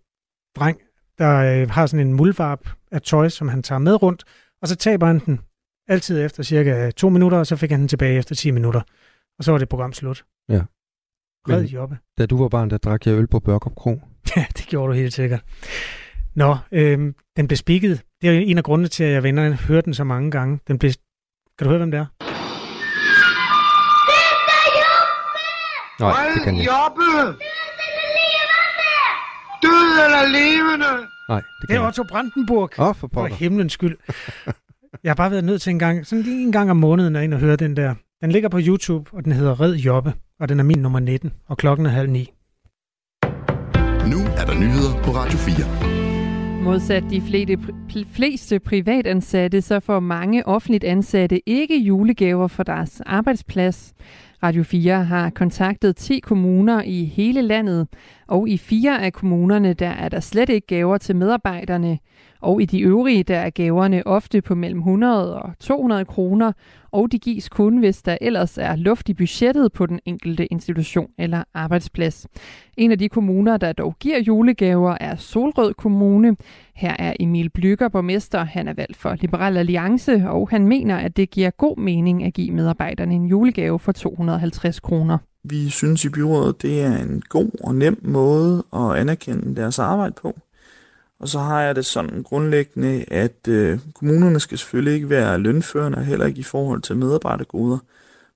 [0.55, 0.77] dreng,
[1.17, 4.23] der øh, har sådan en muldvarp af tøj, som han tager med rundt,
[4.61, 5.39] og så taber han den
[5.87, 8.81] altid efter cirka to minutter, og så fik han den tilbage efter 10 minutter.
[9.37, 10.25] Og så var det program slut.
[10.49, 10.61] Ja.
[11.49, 11.97] Red jobbe.
[12.17, 13.99] Da du var barn, der drak jeg øl på Børkop Kro.
[14.37, 15.41] Ja, det gjorde du helt sikkert.
[16.35, 18.01] Nå, øhm, den blev spikket.
[18.21, 20.59] Det er en af grundene til, at jeg vender den, hører den så mange gange.
[20.67, 20.91] Den blev...
[21.57, 22.05] Kan du høre, hvem det er?
[25.99, 26.71] Nej, det kan jeg ikke.
[26.73, 27.37] Jobbe!
[29.63, 31.07] Død eller levende?
[31.29, 32.69] Nej, det Det kan er jeg Otto Brandenburg.
[32.79, 33.35] Åh, for For pokker.
[33.35, 33.97] himlens skyld.
[35.03, 37.23] Jeg har bare været nødt til en gang, sådan lige en gang om måneden, at
[37.23, 37.95] ind og høre den der.
[38.21, 41.33] Den ligger på YouTube, og den hedder Red Jobbe, og den er min nummer 19,
[41.47, 42.33] og klokken er halv ni.
[44.63, 46.63] Nyheder på Radio 4.
[46.63, 47.57] Modsat de fleste,
[48.13, 53.93] fleste privatansatte, så får mange offentligt ansatte ikke julegaver for deres arbejdsplads.
[54.43, 57.87] Radio 4 har kontaktet 10 kommuner i hele landet,
[58.27, 61.99] og i fire af kommunerne, der er der slet ikke gaver til medarbejderne.
[62.43, 66.51] Og i de øvrige, der er gaverne ofte på mellem 100 og 200 kroner,
[66.91, 71.07] og de gives kun, hvis der ellers er luft i budgettet på den enkelte institution
[71.17, 72.27] eller arbejdsplads.
[72.77, 76.35] En af de kommuner, der dog giver julegaver, er Solrød Kommune.
[76.75, 78.43] Her er Emil Blygger, borgmester.
[78.43, 82.33] Han er valgt for Liberal Alliance, og han mener, at det giver god mening at
[82.33, 85.17] give medarbejderne en julegave for 250 kroner.
[85.43, 90.13] Vi synes i byrådet, det er en god og nem måde at anerkende deres arbejde
[90.21, 90.35] på.
[91.23, 96.03] Og så har jeg det sådan grundlæggende, at øh, kommunerne skal selvfølgelig ikke være lønførende,
[96.03, 97.77] heller ikke i forhold til medarbejdergoder.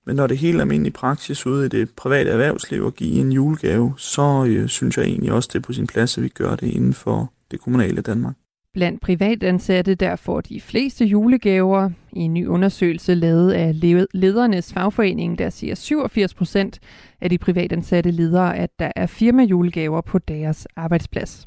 [0.06, 3.32] Men når det er helt almindelig praksis ude i det private erhvervsliv at give en
[3.32, 6.56] julegave, så øh, synes jeg egentlig også, det er på sin plads, at vi gør
[6.56, 8.36] det inden for det kommunale Danmark.
[8.74, 11.90] Blandt privatansatte der får de fleste julegaver.
[12.14, 13.80] I en ny undersøgelse lavet af
[14.14, 16.80] ledernes fagforening, der siger 87 procent
[17.22, 21.46] af de privatansatte ledere, at der er firmajulegaver på deres arbejdsplads.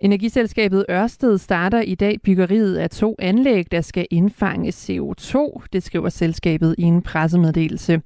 [0.00, 6.08] Energiselskabet Ørsted starter i dag byggeriet af to anlæg, der skal indfange CO2, det skriver
[6.08, 8.02] selskabet i en pressemeddelelse.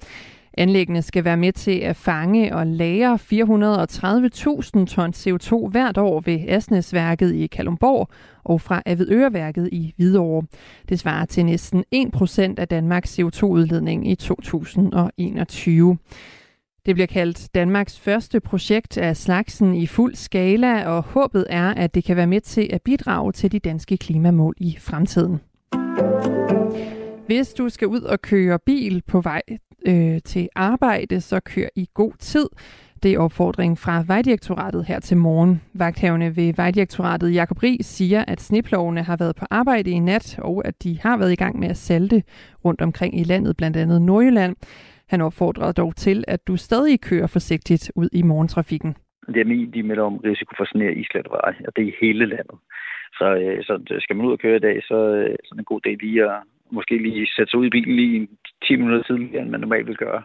[0.59, 6.39] Anlæggene skal være med til at fange og lagre 430.000 ton CO2 hvert år ved
[6.49, 8.09] Asnesværket i Kalumborg
[8.45, 10.47] og fra Avedøreværket i Hvidovre.
[10.89, 15.99] Det svarer til næsten 1% af Danmarks CO2-udledning i 2021.
[16.87, 21.95] Det bliver kaldt Danmarks første projekt af slagsen i fuld skala, og håbet er, at
[21.95, 25.41] det kan være med til at bidrage til de danske klimamål i fremtiden.
[27.27, 29.43] Hvis du skal ud og køre bil på vej
[29.87, 32.47] øh, til arbejde, så kør i god tid.
[33.03, 35.61] Det er opfordringen fra Vejdirektoratet her til morgen.
[35.75, 40.63] Vagthavne ved Vejdirektoratet Jakob Ries siger, at sneplovene har været på arbejde i nat, og
[40.67, 42.23] at de har været i gang med at salte
[42.65, 44.57] rundt omkring i landet, blandt andet Nordjylland.
[45.13, 48.97] Han opfordrede dog til, at du stadig kører forsigtigt ud i morgentrafikken.
[49.35, 52.59] DMI de melder om risiko for sådan her isletveje, og det er i hele landet.
[53.19, 55.55] Så, øh, så øh, skal man ud og køre i dag, så, øh, så er
[55.55, 56.37] det en god dag lige at
[56.71, 58.29] måske lige sætte sig ud i bilen lige
[58.65, 60.23] 10 minutter tidligere, end man normalt vil gøre.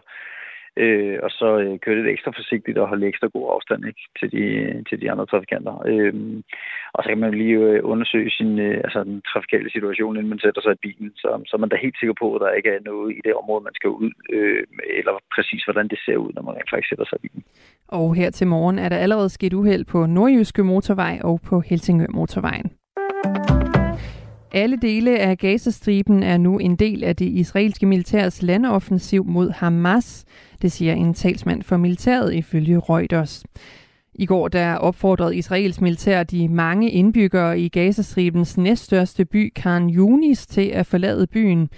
[0.84, 4.28] Øh, og så øh, køre lidt ekstra forsigtigt og holde ekstra god afstand ikke, til,
[4.34, 4.44] de,
[4.88, 5.74] til de andre trafikanter.
[5.92, 6.14] Øh,
[6.94, 10.44] og så kan man lige øh, undersøge sin, øh, altså, den trafikale situation, inden man
[10.44, 12.70] sætter sig i bilen, så, så er man da helt sikker på, at der ikke
[12.76, 14.62] er noget i det område, man skal ud, øh,
[14.98, 17.44] eller præcis hvordan det ser ud, når man rent faktisk sætter sig i bilen.
[17.88, 22.12] Og her til morgen er der allerede sket uheld på Nordjyske Motorvej og på Helsingør
[22.18, 22.77] Motorvejen.
[24.52, 30.24] Alle dele af Gazastriben er nu en del af det israelske militærs landoffensiv mod Hamas,
[30.62, 33.44] det siger en talsmand for militæret ifølge Reuters.
[34.14, 40.46] I går der opfordrede Israels militær de mange indbyggere i Gazastribens næststørste by, Khan Yunis,
[40.46, 41.68] til at forlade byen.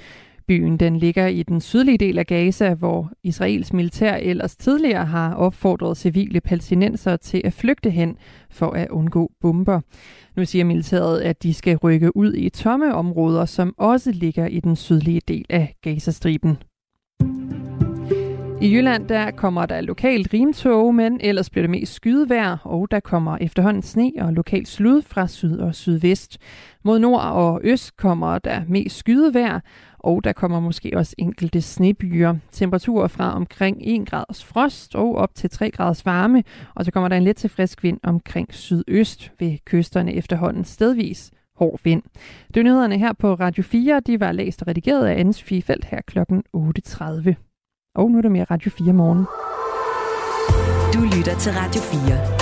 [0.51, 5.35] Byen den ligger i den sydlige del af Gaza, hvor Israels militær ellers tidligere har
[5.35, 8.17] opfordret civile palæstinenser til at flygte hen
[8.51, 9.81] for at undgå bomber.
[10.37, 14.61] Nu siger militæret, at de skal rykke ud i tomme områder, som også ligger i
[14.61, 16.59] den sydlige del af Gazastriben.
[18.63, 23.01] I Jylland der kommer der lokalt rimtog, men ellers bliver det mest skydevejr, og der
[23.01, 26.39] kommer efterhånden sne og lokalt slud fra syd og sydvest.
[26.85, 29.61] Mod nord og øst kommer der mest skydevejr,
[30.01, 32.35] og der kommer måske også enkelte snebyer.
[32.53, 37.09] Temperaturer fra omkring 1 graders frost og op til 3 graders varme, og så kommer
[37.09, 42.03] der en let til frisk vind omkring sydøst ved kysterne efterhånden stedvis hård vind.
[42.49, 44.01] Det er nyhederne her på Radio 4.
[44.07, 46.19] De var læst og redigeret af Anne Sofie Felt her kl.
[46.19, 47.35] 8.30.
[47.95, 49.27] Og nu er der mere Radio 4 morgen.
[50.95, 52.40] Du lytter til Radio 4.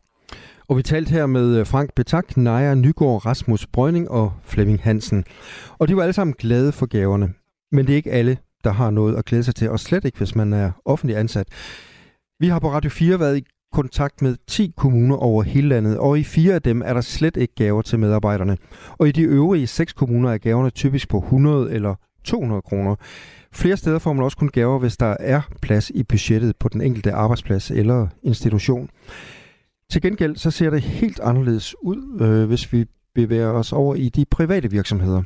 [0.72, 5.24] Og vi talte her med øh, Frank Betak, Naja Nygaard, Rasmus Brøning og Flemming Hansen.
[5.78, 7.35] Og de var alle sammen glade for gaverne.
[7.72, 10.18] Men det er ikke alle, der har noget at glæde sig til, og slet ikke,
[10.18, 11.46] hvis man er offentlig ansat.
[12.40, 16.18] Vi har på Radio 4 været i kontakt med 10 kommuner over hele landet, og
[16.18, 18.56] i fire af dem er der slet ikke gaver til medarbejderne.
[18.98, 22.96] Og i de øvrige seks kommuner er gaverne typisk på 100 eller 200 kroner.
[23.52, 26.80] Flere steder får man også kun gaver, hvis der er plads i budgettet på den
[26.80, 28.90] enkelte arbejdsplads eller institution.
[29.92, 34.09] Til gengæld så ser det helt anderledes ud, øh, hvis vi bevæger os over i
[34.09, 35.22] de private virksomheder.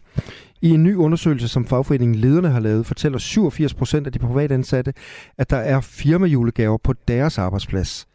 [0.63, 4.55] I en ny undersøgelse, som fagforeningen Lederne har lavet, fortæller 87 procent af de private
[4.55, 4.93] ansatte,
[5.39, 8.07] at der er firmajulegaver på deres arbejdsplads.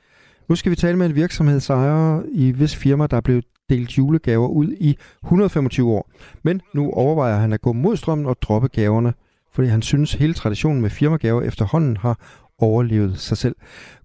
[0.49, 4.47] Nu skal vi tale med en virksomhedsejer i hvis firma, der er blevet delt julegaver
[4.47, 6.11] ud i 125 år.
[6.43, 9.13] Men nu overvejer han at gå mod strømmen og droppe gaverne,
[9.53, 12.19] fordi han synes, hele traditionen med firmagaver efterhånden har
[12.59, 13.55] overlevet sig selv.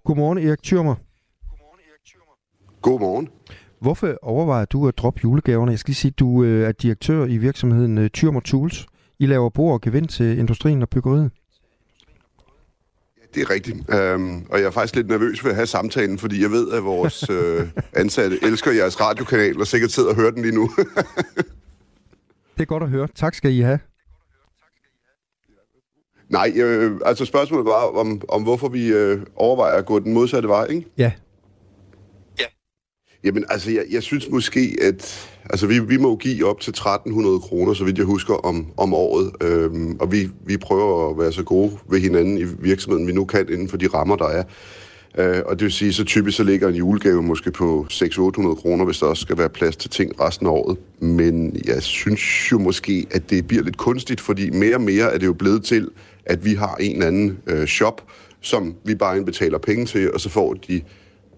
[0.05, 0.63] Godmorgen, Erik
[2.83, 3.29] Godmorgen.
[3.81, 5.71] Hvorfor overvejer du at droppe julegaverne?
[5.71, 8.87] Jeg skal lige sige, at du øh, er direktør i virksomheden øh, Thyrmer Tools.
[9.19, 11.31] I laver bord og gevind til industrien og byggeriet.
[13.35, 13.95] Det er rigtigt.
[13.95, 16.85] Øhm, og jeg er faktisk lidt nervøs ved at have samtalen, fordi jeg ved, at
[16.85, 20.71] vores øh, ansatte elsker jeres radiokanal, og sikkert sidder og hører den lige nu.
[22.57, 23.09] Det er godt at høre.
[23.15, 23.79] Tak skal I have.
[26.29, 30.49] Nej, øh, altså spørgsmålet var om, om hvorfor vi øh, overvejer at gå den modsatte
[30.49, 30.87] vej, ikke?
[30.99, 31.12] Ja.
[33.25, 37.41] Jamen, altså, jeg, jeg synes måske, at altså, vi, vi må give op til 1300
[37.41, 39.31] kroner, så vidt jeg husker, om, om året.
[39.41, 43.25] Øhm, og vi, vi prøver at være så gode ved hinanden i virksomheden, vi nu
[43.25, 44.43] kan inden for de rammer, der er.
[45.19, 48.85] Øh, og det vil sige, så typisk så ligger en julegave måske på 600-800 kroner,
[48.85, 50.79] hvis der også skal være plads til ting resten af året.
[51.01, 55.19] Men jeg synes jo måske, at det bliver lidt kunstigt, fordi mere og mere er
[55.19, 55.89] det jo blevet til,
[56.27, 58.05] at vi har en eller anden øh, shop,
[58.41, 60.83] som vi bare indbetaler penge til, og så får de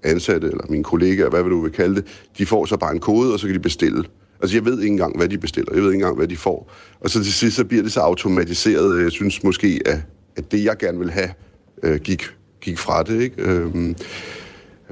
[0.03, 2.05] ansatte, eller mine kollegaer, hvad vil du vil kalde det,
[2.39, 4.05] de får så bare en kode, og så kan de bestille.
[4.41, 5.73] Altså, jeg ved ikke engang, hvad de bestiller.
[5.75, 6.73] Jeg ved ikke engang, hvad de får.
[7.01, 9.03] Og så til sidst, så bliver det så automatiseret.
[9.03, 9.99] Jeg synes måske, at,
[10.37, 11.31] at det, jeg gerne vil have,
[11.83, 12.23] øh, gik,
[12.61, 13.43] gik fra det, ikke?
[13.43, 13.97] Øhm,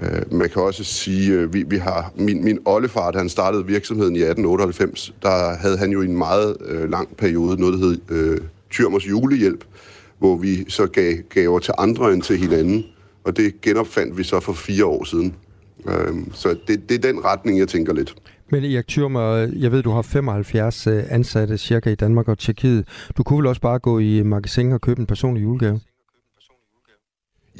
[0.02, 3.66] øh, man kan også sige, øh, vi, vi har, min, min oldefar, da han startede
[3.66, 7.86] virksomheden i 1898, der havde han jo i en meget øh, lang periode noget, der
[7.86, 8.38] hed øh,
[8.70, 9.64] Tyrmers julehjælp,
[10.18, 12.84] hvor vi så gav gaver til andre end til hinanden
[13.26, 15.34] og det genopfandt vi så for fire år siden.
[15.88, 18.14] Øhm, så det, det er den retning, jeg tænker lidt.
[18.50, 22.88] Men Erik Thürmer, jeg ved, du har 75 øh, ansatte cirka i Danmark og Tjekkiet.
[23.16, 25.80] Du kunne vel også bare gå i magasin og købe en personlig julegave?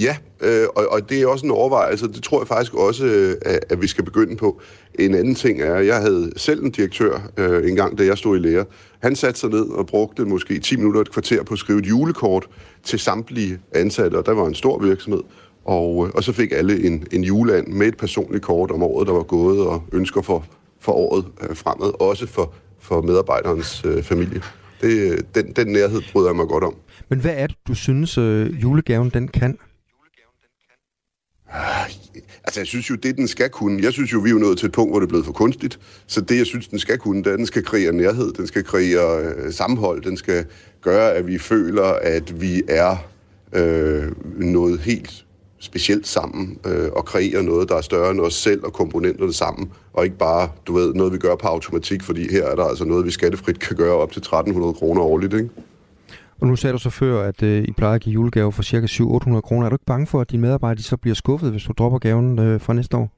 [0.00, 2.08] Ja, øh, og, og det er også en overvejelse.
[2.08, 4.60] Det tror jeg faktisk også, øh, at, at vi skal begynde på.
[4.98, 8.18] En anden ting er, at jeg havde selv en direktør øh, en gang, da jeg
[8.18, 8.64] stod i lære.
[9.02, 11.86] Han satte sig ned og brugte måske 10 minutter et kvarter på at skrive et
[11.86, 12.46] julekort
[12.82, 15.22] til samtlige ansatte, og der var en stor virksomhed.
[15.66, 19.06] Og, øh, og så fik alle en, en juleand med et personligt kort om året,
[19.06, 20.44] der var gået, og ønsker for,
[20.80, 24.42] for året øh, fremad, også for, for medarbejderens øh, familie.
[24.80, 26.74] Det, den, den nærhed bryder jeg mig godt om.
[27.08, 29.58] Men hvad er det, du synes, øh, julegaven den kan?
[32.44, 33.82] Altså, jeg synes jo, det den skal kunne.
[33.82, 35.32] Jeg synes jo, vi er jo nået til et punkt, hvor det er blevet for
[35.32, 35.80] kunstigt.
[36.06, 38.46] Så det, jeg synes, den skal kunne, det er, at den skal kreere nærhed, den
[38.46, 40.44] skal kreere øh, sammenhold, den skal
[40.80, 42.96] gøre, at vi føler, at vi er
[43.52, 45.25] øh, noget helt
[45.58, 49.70] specielt sammen øh, og kreere noget, der er større end os selv og komponenterne sammen,
[49.92, 52.84] og ikke bare, du ved, noget vi gør på automatik, fordi her er der altså
[52.84, 55.48] noget, vi skattefrit kan gøre op til 1300 kroner årligt, ikke?
[56.40, 58.80] Og nu sagde du så før, at øh, I plejer at give julegave for ca.
[59.36, 59.66] 700-800 kroner.
[59.66, 62.38] Er du ikke bange for, at dine medarbejdere så bliver skuffet, hvis du dropper gaven
[62.38, 63.10] øh, fra næste år?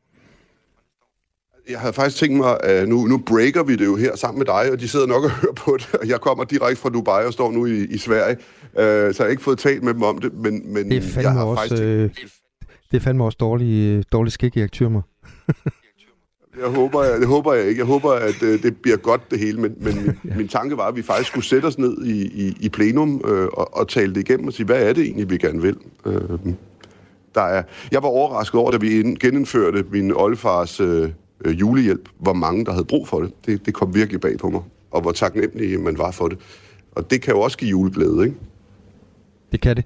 [1.70, 4.46] Jeg havde faktisk tænkt mig, at nu, nu breaker vi det jo her sammen med
[4.46, 6.08] dig, og de sidder nok og hører på det.
[6.10, 8.36] Jeg kommer direkte fra Dubai og står nu i, i Sverige,
[8.78, 11.32] øh, så jeg har ikke fået talt med dem om det, men, men Det jeg
[11.32, 12.10] har også, faktisk øh,
[12.90, 15.00] det er fandme også dårlig, dårlig skik, Erik Thürmer.
[16.60, 17.78] Jeg håber, jeg, det håber jeg ikke.
[17.78, 20.36] Jeg håber, at øh, det bliver godt det hele, men, men min, ja.
[20.36, 23.46] min tanke var, at vi faktisk skulle sætte os ned i, i, i plenum øh,
[23.52, 25.76] og, og tale det igennem og sige, hvad er det egentlig, vi gerne vil?
[26.06, 26.20] Øh,
[27.34, 27.62] der er,
[27.92, 31.08] jeg var overrasket over, da vi ind- genindførte min oldefars øh,
[31.44, 33.32] øh, julehjælp, hvor mange der havde brug for det.
[33.46, 33.66] det.
[33.66, 36.38] Det kom virkelig bag på mig, og hvor taknemmelig man var for det.
[36.92, 38.36] Og det kan jo også give juleglæde, ikke?
[39.52, 39.84] Det kan det.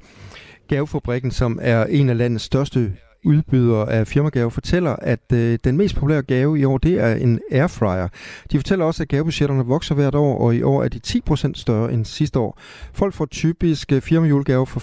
[0.68, 2.92] Gavefabrikken, som er en af landets største
[3.25, 7.41] udbyder af firmagave, fortæller, at øh, den mest populære gave i år, det er en
[7.51, 8.09] airfryer.
[8.53, 11.93] De fortæller også, at gavebudgetterne vokser hvert år, og i år er de 10% større
[11.93, 12.59] end sidste år.
[12.93, 14.81] Folk får typisk firmajulegave firmajulegaver for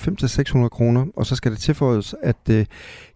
[0.65, 2.65] 500-600 kroner, og så skal det tilføjes, at øh,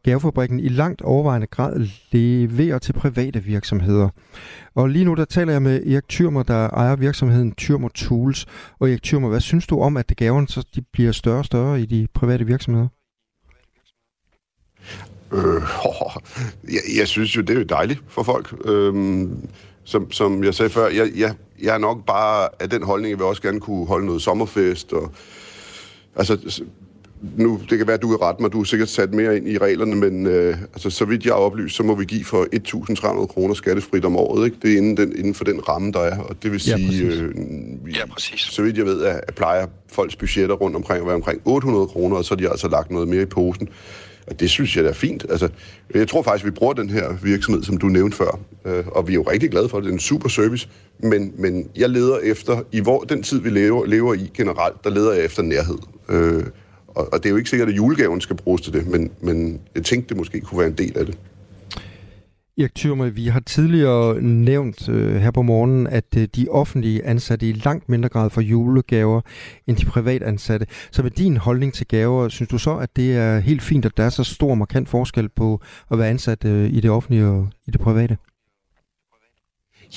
[0.04, 4.10] gavefabrikken i langt overvejende grad leverer til private virksomheder.
[4.76, 8.46] Og lige nu der taler jeg med Erik Thyrmer, der ejer virksomheden Thyrmer Tools.
[8.80, 11.82] Og Erik Thyrmer, hvad synes du om, at gaverne så de bliver større og større
[11.82, 12.88] i de private virksomheder?
[15.34, 16.12] Øh, oh,
[16.64, 18.56] jeg, jeg synes jo, det er jo dejligt for folk.
[18.66, 19.48] Øhm,
[19.84, 23.20] som, som jeg sagde før, jeg, jeg, jeg er nok bare af den holdning, at
[23.20, 24.94] vi også gerne kunne holde noget sommerfest.
[24.94, 25.12] Og,
[26.16, 26.62] altså,
[27.38, 29.48] nu, det kan være, at du kan rette mig, du er sikkert sat mere ind
[29.48, 32.48] i reglerne, men øh, altså, så vidt jeg er oplyst, så må vi give for
[33.22, 34.46] 1.300 kroner skattefrit om året.
[34.46, 34.58] Ikke?
[34.62, 36.20] Det er inden, den, inden for den ramme, der er.
[36.20, 37.22] Og det vil sige, ja, præcis.
[37.22, 37.36] øh,
[37.96, 38.42] ja, præcis.
[38.42, 41.88] så vidt jeg ved, at, at plejer folks budgetter rundt omkring at være omkring 800
[41.88, 43.70] kroner, og så har de altså lagt noget mere i posen.
[44.28, 45.26] Og det synes jeg er fint.
[45.30, 45.50] Altså,
[45.94, 49.14] jeg tror faktisk, vi bruger den her virksomhed, som du nævnte før, øh, og vi
[49.14, 49.84] er jo rigtig glade for det.
[49.86, 50.70] Det er en super service,
[51.00, 54.90] men, men jeg leder efter, i hvor den tid, vi lever, lever i generelt, der
[54.90, 55.78] leder jeg efter nærhed.
[56.10, 56.44] Øh,
[56.88, 59.62] og, og det er jo ikke sikkert, at julegaven skal bruges til det, men, men
[59.76, 61.18] jeg tænkte, det måske kunne være en del af det.
[62.58, 67.50] Erik Thyrme, vi har tidligere nævnt øh, her på morgenen, at øh, de offentlige ansatte
[67.50, 69.22] i langt mindre grad får julegaver
[69.68, 70.68] end de private ansatte.
[70.92, 73.98] Så med din holdning til gaver, synes du så, at det er helt fint, at
[73.98, 77.48] der er så stor markant forskel på at være ansat øh, i det offentlige og
[77.68, 78.18] i det private?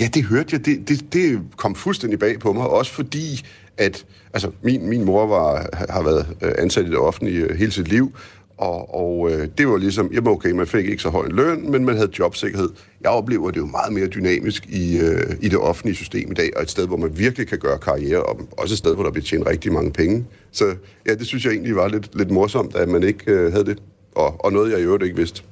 [0.00, 0.66] Ja, det hørte jeg.
[0.66, 3.46] Det, det, det kom fuldstændig bag på mig, også fordi,
[3.76, 7.70] at altså, min, min mor var, har været øh, ansat i det offentlige øh, hele
[7.70, 8.12] sit liv,
[8.58, 11.70] og, og øh, det var ligesom, jamen okay, man fik ikke så høj en løn,
[11.70, 12.68] men man havde jobsikkerhed.
[13.00, 16.56] Jeg oplever det jo meget mere dynamisk i, øh, i det offentlige system i dag,
[16.56, 19.10] og et sted, hvor man virkelig kan gøre karriere, og også et sted, hvor der
[19.10, 20.24] bliver tjent rigtig mange penge.
[20.52, 20.64] Så
[21.06, 23.82] ja, det synes jeg egentlig var lidt, lidt morsomt, at man ikke øh, havde det,
[24.14, 25.42] og, og noget, jeg i øvrigt ikke vidste.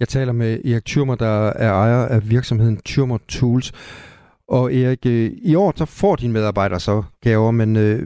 [0.00, 3.72] Jeg taler med Erik Thürmer, der er ejer af virksomheden Thürmer Tools.
[4.48, 8.02] Og Erik, øh, i år så får dine medarbejdere så gaver, men øh,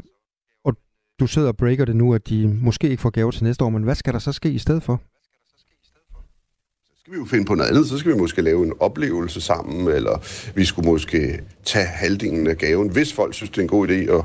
[1.20, 3.70] du sidder og breaker det nu, at de måske ikke får gaver til næste år,
[3.70, 5.00] men hvad skal der så ske i stedet for?
[6.90, 7.86] Så skal vi jo finde på noget andet.
[7.86, 10.22] Så skal vi måske lave en oplevelse sammen, eller
[10.54, 13.92] vi skulle måske tage halvdelen af gaven, hvis folk synes, det er en god idé
[13.92, 14.24] at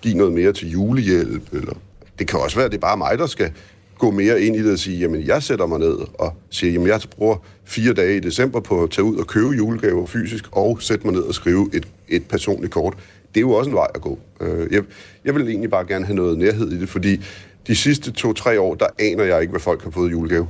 [0.00, 1.52] give noget mere til julehjælp.
[1.52, 1.72] Eller
[2.18, 3.52] det kan også være, at det er bare mig, der skal
[3.98, 6.88] gå mere ind i det og sige, jamen jeg sætter mig ned og siger, jamen
[6.88, 10.82] jeg bruger fire dage i december på at tage ud og købe julegaver fysisk, og
[10.82, 12.96] sætte mig ned og skrive et, et personligt kort.
[13.34, 14.18] Det er jo også en vej at gå.
[14.40, 14.82] Øh, jeg,
[15.24, 17.24] jeg vil egentlig bare gerne have noget nærhed i det, fordi
[17.66, 20.48] de sidste to-tre år, der aner jeg ikke, hvad folk har fået i julegave.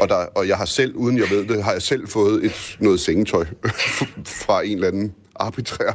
[0.00, 2.76] Og, der, og jeg har selv, uden jeg ved det, har jeg selv fået et,
[2.80, 3.44] noget sengetøj
[4.44, 5.92] fra en eller anden arbitrær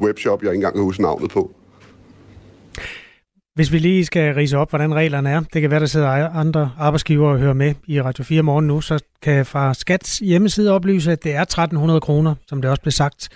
[0.00, 1.54] webshop, jeg ikke engang kan huske navnet på.
[3.54, 6.38] Hvis vi lige skal rise op, hvordan reglerne er, det kan være, der sidder e-
[6.38, 10.18] andre arbejdsgivere og hører med i Radio 4 morgen nu, så kan jeg fra Skats
[10.18, 13.28] hjemmeside oplyse, at det er 1300 kroner, som det også blev sagt.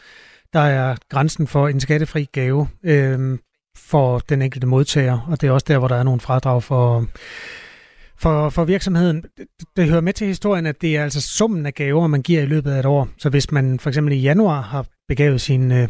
[0.53, 3.39] Der er grænsen for en skattefri gave øh,
[3.77, 7.07] for den enkelte modtager, og det er også der, hvor der er nogle fradrag for,
[8.19, 9.25] for, for virksomheden.
[9.77, 12.47] Det hører med til historien, at det er altså summen af gaver, man giver i
[12.47, 13.09] løbet af et år.
[13.19, 15.89] Så hvis man for eksempel i januar har begavet sin øh,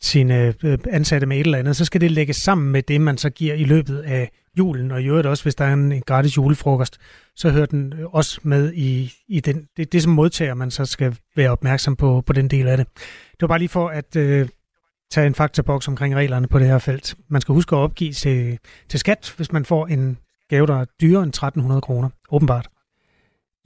[0.00, 3.18] sine øh, ansatte med et eller andet, så skal det lægges sammen med det, man
[3.18, 6.36] så giver i løbet af julen, og i øvrigt også, hvis der er en gratis
[6.36, 6.98] julefrokost,
[7.36, 10.84] så hører den øh, også med i, i den, det, det, som modtager, man så
[10.84, 12.86] skal være opmærksom på, på den del af det.
[13.30, 14.48] Det var bare lige for at øh,
[15.10, 17.14] tage en faktaboks omkring reglerne på det her felt.
[17.28, 20.18] Man skal huske at opgive til, til skat, hvis man får en
[20.50, 22.68] gave, der er dyrere end 1300 kroner, åbenbart.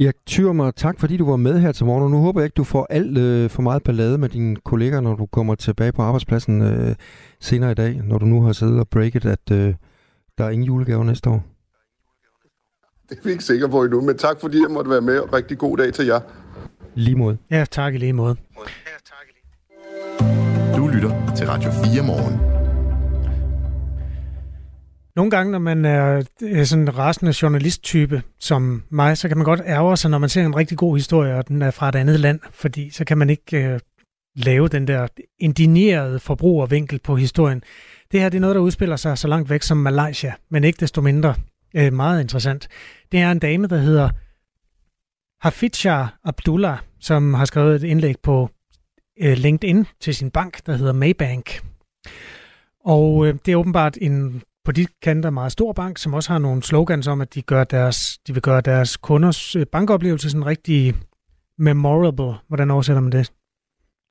[0.01, 2.05] Erik Thyrmer, tak fordi du var med her til morgen.
[2.05, 5.01] Og nu håber jeg ikke, du får alt øh, for meget ballade med dine kolleger,
[5.01, 6.95] når du kommer tilbage på arbejdspladsen øh,
[7.41, 9.74] senere i dag, når du nu har siddet og breaket, at øh,
[10.39, 11.45] der er ingen julegaver næste år.
[13.09, 15.33] Det er vi ikke sikre på endnu, men tak fordi jeg måtte være med.
[15.33, 16.20] Rigtig god dag til jer.
[16.95, 17.39] Lige måde.
[17.51, 18.37] Ja, tak i lige måde.
[20.76, 22.51] Du lytter til Radio 4 morgen.
[25.16, 26.24] Nogle gange, når man er
[26.64, 30.47] sådan en rasende journalisttype som mig, så kan man godt ærge sig, når man ser
[30.47, 33.31] en rigtig god historie, og den er fra et andet land, fordi så kan man
[33.31, 33.81] ikke øh,
[34.37, 35.09] lave den der
[35.39, 37.62] indignerede forbrugervinkel på historien.
[38.12, 40.80] Det her det er noget, der udspiller sig så langt væk som Malaysia, men ikke
[40.80, 41.34] desto mindre
[41.74, 42.68] øh, meget interessant.
[43.12, 44.11] Det er en dame, der hedder
[45.40, 48.50] Hafidja Abdullah, som har skrevet et indlæg på
[49.20, 51.62] øh, LinkedIn til sin bank, der hedder Maybank.
[52.84, 56.38] Og øh, det er åbenbart en på de kanter meget stor bank, som også har
[56.38, 60.46] nogle slogans om, at de, gør deres, de vil gøre deres kunders øh, bankoplevelse sådan
[60.46, 60.94] rigtig
[61.58, 62.34] memorable.
[62.48, 63.32] Hvordan oversætter man det?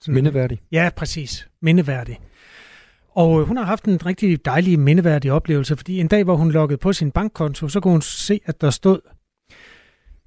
[0.01, 0.59] Sådan, mindeværdig.
[0.71, 1.49] Ja, præcis.
[1.61, 2.19] Mindeværdig.
[3.11, 6.51] Og øh, hun har haft en rigtig dejlig mindeværdig oplevelse, fordi en dag, hvor hun
[6.51, 8.99] loggede på sin bankkonto, så kunne hun se, at der stod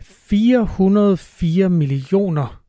[0.03, 2.63] 404 millioner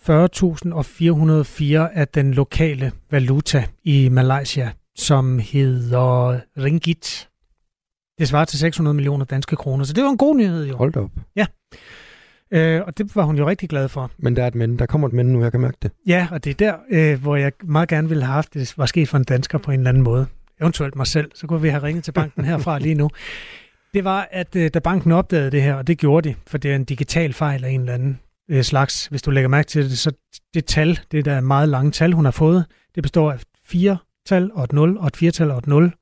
[0.00, 7.28] 40.404 af den lokale valuta i Malaysia, som hedder ringgit.
[8.18, 10.76] Det svarer til 600 millioner danske kroner, så det var en god nyhed jo.
[10.76, 11.10] Hold op.
[11.36, 11.46] Ja.
[12.52, 14.10] Øh, og det var hun jo rigtig glad for.
[14.18, 14.78] Men der er et men.
[14.78, 15.90] Der kommer et men nu, jeg kan mærke det.
[16.06, 18.86] Ja, og det er der, øh, hvor jeg meget gerne ville have haft, det var
[18.86, 20.26] sket for en dansker på en eller anden måde.
[20.60, 23.10] Eventuelt mig selv, så kunne vi have ringet til banken herfra lige nu.
[23.94, 26.70] Det var, at øh, da banken opdagede det her, og det gjorde de, for det
[26.70, 28.20] er en digital fejl af en eller anden
[28.50, 30.12] øh, slags, hvis du lægger mærke til det, så
[30.54, 34.50] det tal, det der meget lange tal, hun har fået, det består af fire tal
[34.54, 35.92] og et 0, og et firetal og et 0,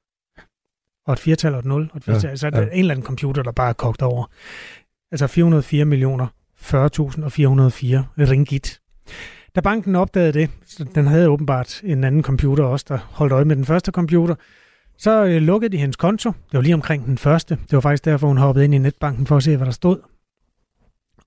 [1.06, 2.30] og et firetal og et 0, og et firetal.
[2.30, 2.66] Ja, så er der ja.
[2.66, 4.26] en eller anden computer, der bare er kogt over.
[5.12, 6.26] Altså 404 millioner
[6.60, 8.80] 40.404 ringgit.
[9.54, 13.44] Da banken opdagede det, så den havde åbenbart en anden computer også, der holdt øje
[13.44, 14.34] med den første computer,
[14.96, 16.30] så øh, lukkede de hendes konto.
[16.30, 17.54] Det var lige omkring den første.
[17.54, 20.00] Det var faktisk derfor, hun hoppede ind i netbanken for at se, hvad der stod.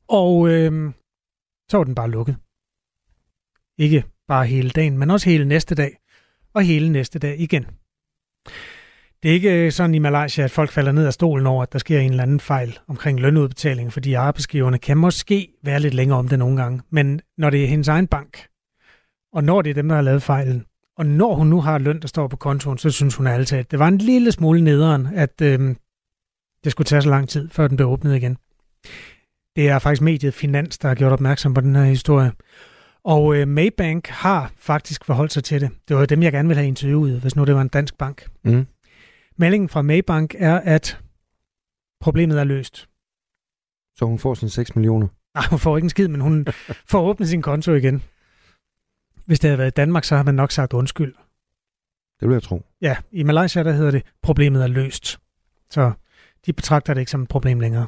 [0.08, 0.92] Og øh,
[1.70, 2.36] så var den bare lukket.
[3.78, 5.98] Ikke bare hele dagen, men også hele næste dag.
[6.54, 7.66] Og hele næste dag igen.
[9.24, 11.74] Det er ikke øh, sådan i Malaysia, at folk falder ned af stolen over, at
[11.74, 16.20] der sker en eller anden fejl omkring lønudbetaling, fordi arbejdsgiverne kan måske være lidt længere
[16.20, 16.82] om det nogle gange.
[16.90, 18.46] Men når det er hendes egen bank,
[19.34, 20.66] og når det er dem, der har lavet fejlen,
[20.98, 23.72] og når hun nu har løn, der står på kontoen, så synes hun altid, at
[23.72, 25.76] det var en lille smule nederen, at øh,
[26.64, 28.38] det skulle tage så lang tid, før den blev åbnet igen.
[29.56, 32.32] Det er faktisk mediet Finans, der har gjort opmærksom på den her historie.
[33.04, 35.70] Og øh, Maybank har faktisk forholdt sig til det.
[35.88, 37.98] Det var jo dem, jeg gerne ville have interviewet, hvis nu det var en dansk
[37.98, 38.28] bank.
[38.44, 38.66] Mm.
[39.38, 41.00] Meldingen fra Maybank er, at
[42.00, 42.90] problemet er løst.
[43.96, 45.08] Så hun får sine 6 millioner.
[45.34, 46.48] Nej, hun får ikke en skid, men hun
[46.92, 48.04] får åbnet sin konto igen.
[49.26, 51.16] Hvis det havde været i Danmark, så har man nok sagt undskyld.
[52.20, 52.66] Det vil jeg tro.
[52.82, 55.20] Ja, i Malaysia der hedder det, problemet er løst.
[55.70, 55.92] Så
[56.46, 57.88] de betragter det ikke som et problem længere.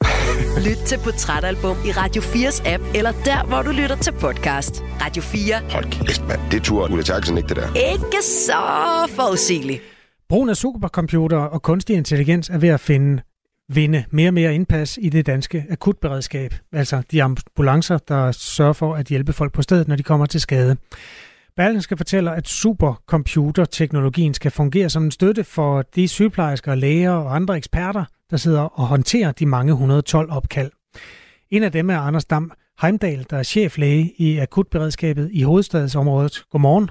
[0.66, 4.82] Lyt til Portrætalbum i Radio 4's app, eller der, hvor du lytter til podcast.
[5.00, 5.60] Radio 4.
[5.70, 6.40] Hold kæft, mand.
[6.50, 7.92] Det tror Ulla Terkelsen ikke, det der.
[7.92, 8.62] Ikke så
[9.16, 9.82] forudsigeligt.
[10.28, 13.22] Brugen af supercomputer og kunstig intelligens er ved at finde
[13.68, 16.54] vinde mere og mere indpas i det danske akutberedskab.
[16.72, 20.40] Altså de ambulancer, der sørger for at hjælpe folk på stedet, når de kommer til
[20.40, 20.76] skade.
[21.56, 27.56] Berlingske fortæller, at supercomputerteknologien skal fungere som en støtte for de sygeplejersker, læger og andre
[27.56, 30.70] eksperter, der sidder og håndterer de mange 112 opkald.
[31.50, 36.44] En af dem er Anders Dam Heimdal, der er cheflæge i akutberedskabet i hovedstadsområdet.
[36.50, 36.90] Godmorgen.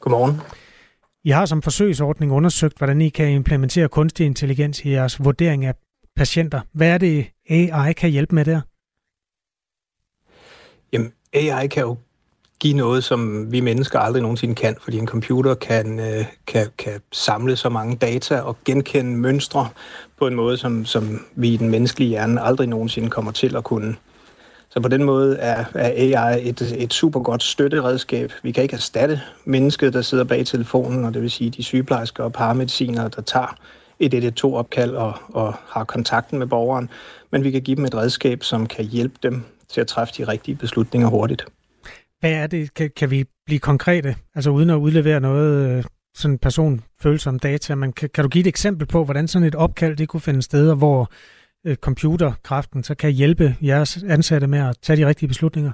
[0.00, 0.40] Godmorgen.
[1.24, 5.74] I har som forsøgsordning undersøgt, hvordan I kan implementere kunstig intelligens i jeres vurdering af
[6.16, 6.60] patienter.
[6.72, 8.60] Hvad er det, AI kan hjælpe med der?
[10.92, 11.96] Jamen, AI kan jo
[12.62, 16.92] give noget, som vi mennesker aldrig nogensinde kan, fordi en computer kan, øh, kan, kan
[17.12, 19.68] samle så mange data og genkende mønstre
[20.18, 23.64] på en måde, som, som vi i den menneskelige hjerne aldrig nogensinde kommer til at
[23.64, 23.96] kunne.
[24.70, 28.32] Så på den måde er, er AI et, et super godt støtteredskab.
[28.42, 32.24] Vi kan ikke erstatte mennesket, der sidder bag telefonen, og det vil sige de sygeplejersker
[32.24, 33.56] og paramedicinere, der tager
[34.00, 36.90] et 112-opkald og, og har kontakten med borgeren.
[37.30, 40.24] Men vi kan give dem et redskab, som kan hjælpe dem til at træffe de
[40.24, 41.44] rigtige beslutninger hurtigt.
[42.22, 42.74] Hvad er det?
[42.74, 44.16] Kan, kan vi blive konkrete?
[44.34, 48.46] Altså uden at udlevere noget øh, sådan personfølsom data, men kan, kan du give et
[48.46, 51.10] eksempel på, hvordan sådan et opkald det kunne finde steder, hvor
[51.66, 55.72] øh, computerkraften så kan hjælpe jeres ansatte med at tage de rigtige beslutninger?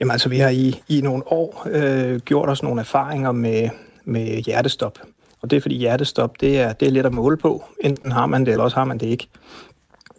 [0.00, 3.68] Jamen altså, vi har i, i nogle år øh, gjort os nogle erfaringer med,
[4.04, 4.98] med hjertestop.
[5.40, 7.64] Og det er fordi hjertestop, det er, det er let at måle på.
[7.80, 9.28] Enten har man det, eller også har man det ikke.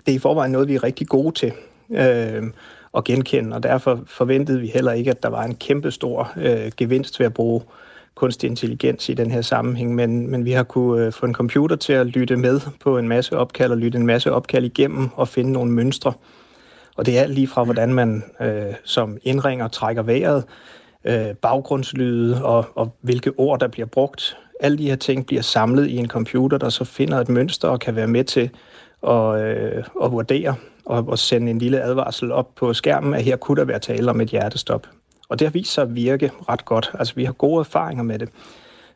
[0.05, 1.51] Det er i forvejen noget, vi er rigtig gode til
[1.91, 2.43] øh,
[2.97, 6.71] at genkende, og derfor forventede vi heller ikke, at der var en kæmpe stor øh,
[6.77, 7.61] gevinst ved at bruge
[8.15, 11.75] kunstig intelligens i den her sammenhæng, men, men vi har kunne øh, få en computer
[11.75, 15.27] til at lytte med på en masse opkald og lytte en masse opkald igennem og
[15.27, 16.13] finde nogle mønstre.
[16.95, 20.43] Og det er lige fra, hvordan man øh, som indringer trækker vejret,
[21.05, 24.37] øh, baggrundslyde og, og hvilke ord, der bliver brugt.
[24.59, 27.79] Alle de her ting bliver samlet i en computer, der så finder et mønster og
[27.79, 28.49] kan være med til
[29.07, 30.55] at, øh, at vurdere
[30.89, 34.09] og, og sende en lille advarsel op på skærmen, at her kunne der være tale
[34.09, 34.87] om et hjertestop.
[35.29, 36.91] Og det har vist sig at virke ret godt.
[36.99, 38.29] Altså, vi har gode erfaringer med det.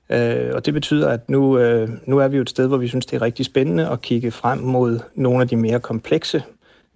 [0.09, 2.87] Øh, og det betyder, at nu, øh, nu er vi jo et sted, hvor vi
[2.87, 6.43] synes, det er rigtig spændende at kigge frem mod nogle af de mere komplekse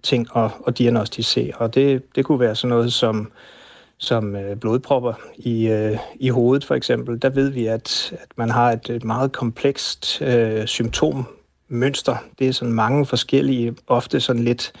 [0.02, 1.52] ting at, at diagnostisere.
[1.56, 3.32] Og det, det kunne være sådan noget som,
[3.98, 7.22] som øh, blodpropper i, øh, i hovedet for eksempel.
[7.22, 10.66] Der ved vi, at, at man har et, et meget komplekst øh,
[11.68, 12.16] mønster.
[12.38, 14.72] Det er sådan mange forskellige, ofte sådan lidt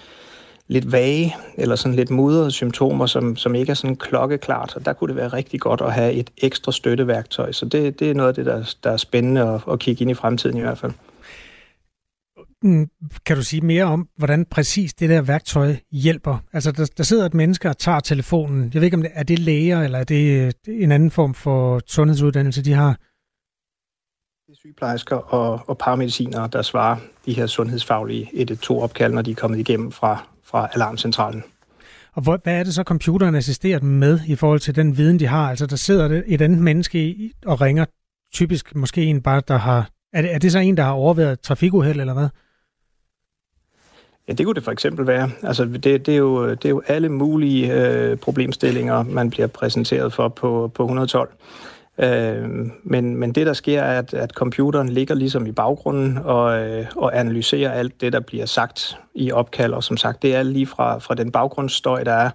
[0.68, 4.76] lidt vage eller sådan lidt mudrede symptomer, som, som ikke er sådan klokkeklart.
[4.76, 7.52] Og der kunne det være rigtig godt at have et ekstra støtteværktøj.
[7.52, 10.10] Så det, det er noget af det, der, der er spændende at, at kigge ind
[10.10, 10.92] i fremtiden i hvert fald.
[12.62, 12.88] Mm,
[13.26, 16.38] kan du sige mere om, hvordan præcis det der værktøj hjælper?
[16.52, 18.70] Altså, der, der sidder et menneske og tager telefonen.
[18.74, 21.34] Jeg ved ikke, om det er det læger, eller er det øh, en anden form
[21.34, 22.96] for sundhedsuddannelse, de har?
[24.48, 26.96] Det er sygeplejersker og, og paramedicinere, der svarer
[27.26, 31.44] de her sundhedsfaglige 112-opkald, når de er kommet igennem fra, fra alarmcentralen.
[32.12, 35.26] Og hvad er det så, computeren assisterer dem med i forhold til den viden, de
[35.26, 35.50] har?
[35.50, 37.84] Altså, der sidder et andet menneske og ringer,
[38.32, 39.90] typisk måske en bare, der har...
[40.12, 42.28] Er det, er det så en, der har overvejet trafikuheld, eller hvad?
[44.28, 45.30] Ja, det kunne det for eksempel være.
[45.42, 50.12] Altså, det, det, er, jo, det er jo alle mulige øh, problemstillinger, man bliver præsenteret
[50.12, 51.28] for på, på 112.
[51.98, 52.48] Øh,
[52.82, 56.86] men, men det, der sker, er, at, at computeren ligger ligesom i baggrunden og, øh,
[56.96, 59.72] og analyserer alt det, der bliver sagt i opkald.
[59.72, 62.30] Og som sagt, det er lige fra, fra den baggrundsstøj, der er,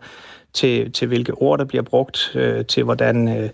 [0.53, 3.49] til, til hvilke ord, der bliver brugt, øh, til hvordan øh,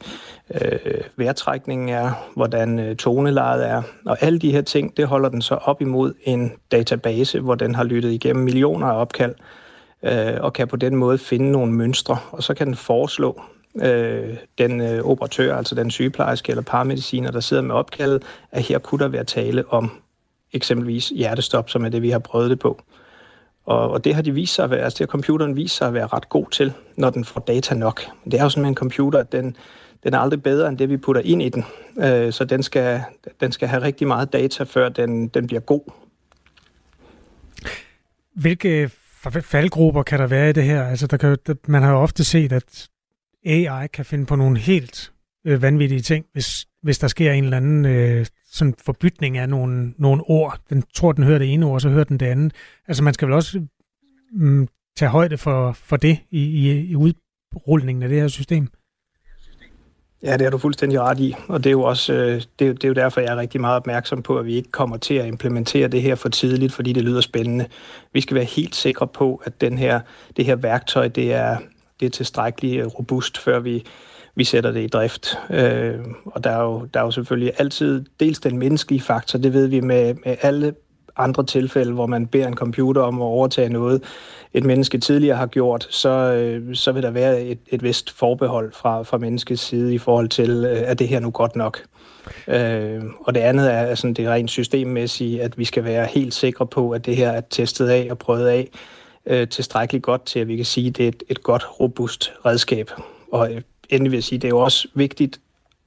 [0.61, 3.81] øh, vejrtrækningen er, hvordan øh, tonelejet er.
[4.05, 7.75] Og alle de her ting, det holder den så op imod en database, hvor den
[7.75, 9.35] har lyttet igennem millioner af opkald,
[10.03, 13.41] øh, og kan på den måde finde nogle mønstre, og så kan den foreslå
[13.75, 18.79] øh, den øh, operatør, altså den sygeplejerske eller paramediciner, der sidder med opkaldet, at her
[18.79, 19.91] kunne der være tale om
[20.53, 22.81] eksempelvis hjertestop, som er det, vi har prøvet det på.
[23.65, 25.87] Og, og det har de vist sig at være, altså det har computeren vist sig
[25.87, 28.01] at være ret god til, når den får data nok.
[28.25, 29.55] Det er jo sådan med en computer, at den,
[30.03, 31.65] den er aldrig bedre end det, vi putter ind i den.
[31.97, 33.01] Øh, så den skal,
[33.41, 35.81] den skal have rigtig meget data, før den, den bliver god.
[38.35, 38.89] Hvilke
[39.43, 40.83] faldgrupper kan der være i det her?
[40.83, 42.89] Altså, der kan, man har jo ofte set, at
[43.45, 45.11] AI kan finde på nogle helt
[45.45, 49.93] øh, vanvittige ting, hvis, hvis der sker en eller anden øh, sådan forbytning af nogle,
[49.97, 50.59] nogle ord.
[50.69, 52.53] Den tror, den hører det ene ord, så hører den det andet.
[52.87, 53.61] Altså man skal vel også
[54.31, 54.67] mm,
[54.97, 58.67] tage højde for, for det i, i, i udrulningen af det her system.
[60.23, 62.73] Ja, det er du fuldstændig ret i, og det er jo også øh, det er,
[62.73, 65.13] det er jo derfor, jeg er rigtig meget opmærksom på, at vi ikke kommer til
[65.13, 67.67] at implementere det her for tidligt, fordi det lyder spændende.
[68.13, 69.99] Vi skal være helt sikre på, at den her,
[70.37, 71.57] det her værktøj, det er,
[71.99, 73.85] det er tilstrækkeligt robust, før vi,
[74.35, 75.37] vi sætter det i drift.
[75.49, 79.53] Øh, og der er, jo, der er jo selvfølgelig altid dels den menneskelige faktor, det
[79.53, 80.73] ved vi med, med alle
[81.17, 84.03] andre tilfælde, hvor man beder en computer om at overtage noget,
[84.53, 88.73] et menneske tidligere har gjort, så, øh, så vil der være et, et vist forbehold
[88.73, 91.81] fra, fra menneskets side i forhold til, øh, at det her nu godt nok.
[92.47, 96.67] Øh, og det andet er sådan det rent systemmæssige, at vi skal være helt sikre
[96.67, 98.69] på, at det her er testet af og prøvet af
[99.25, 102.31] øh, tilstrækkeligt godt til, at vi kan sige, at det er et, et godt, robust
[102.45, 102.91] redskab.
[103.31, 105.39] Og øh, endelig vil jeg sige, det er jo også vigtigt,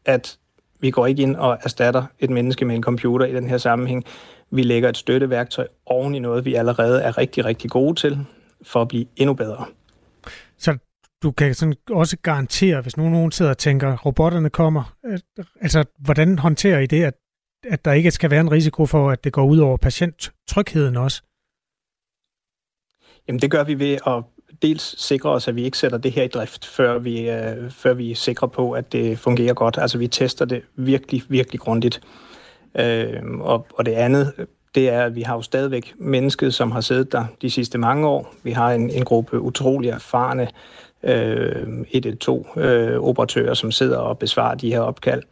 [0.04, 0.38] at
[0.80, 4.04] vi går ikke ind og erstatter et menneske med en computer i den her sammenhæng.
[4.50, 8.18] Vi lægger et støtteværktøj oven i noget, vi allerede er rigtig, rigtig gode til,
[8.62, 9.66] for at blive endnu bedre.
[10.58, 10.76] Så
[11.22, 14.94] du kan sådan også garantere, hvis nogen, nogen sidder og tænker, robotterne kommer,
[15.60, 17.14] altså hvordan håndterer I det, at,
[17.68, 21.22] at der ikke skal være en risiko for, at det går ud over patienttrygheden også?
[23.28, 24.22] Jamen det gør vi ved at
[24.62, 27.94] dels sikre os, at vi ikke sætter det her i drift, før vi, øh, før
[27.94, 29.78] vi er sikre på, at det fungerer godt.
[29.78, 32.00] Altså vi tester det virkelig, virkelig grundigt.
[32.78, 34.32] Øh, og, og det andet,
[34.74, 38.06] det er, at vi har jo stadigvæk mennesket, som har siddet der de sidste mange
[38.06, 38.34] år.
[38.42, 40.48] Vi har en, en gruppe utrolig erfarne
[41.02, 45.22] øhm, øh, 112-operatører, øh, som sidder og besvarer de her opkald.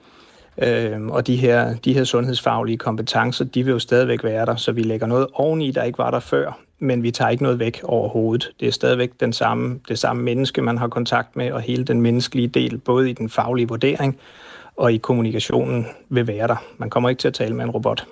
[0.59, 4.73] Øh, og de her, de her sundhedsfaglige kompetencer, de vil jo stadigvæk være der, så
[4.73, 7.81] vi lægger noget oveni, der ikke var der før men vi tager ikke noget væk
[7.85, 8.51] overhovedet.
[8.61, 12.01] Det er stadigvæk den samme, det samme menneske, man har kontakt med, og hele den
[12.01, 14.19] menneskelige del, både i den faglige vurdering
[14.77, 16.65] og i kommunikationen, vil være der.
[16.79, 18.07] Man kommer ikke til at tale med en robot.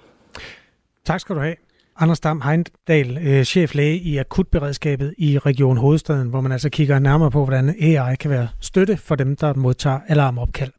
[1.05, 1.55] Tak skal du have.
[2.01, 7.31] Anders Dam Heindal, øh, cheflæge i akutberedskabet i Region Hovedstaden, hvor man altså kigger nærmere
[7.31, 10.73] på, hvordan AI kan være støtte for dem, der modtager alarmopkald.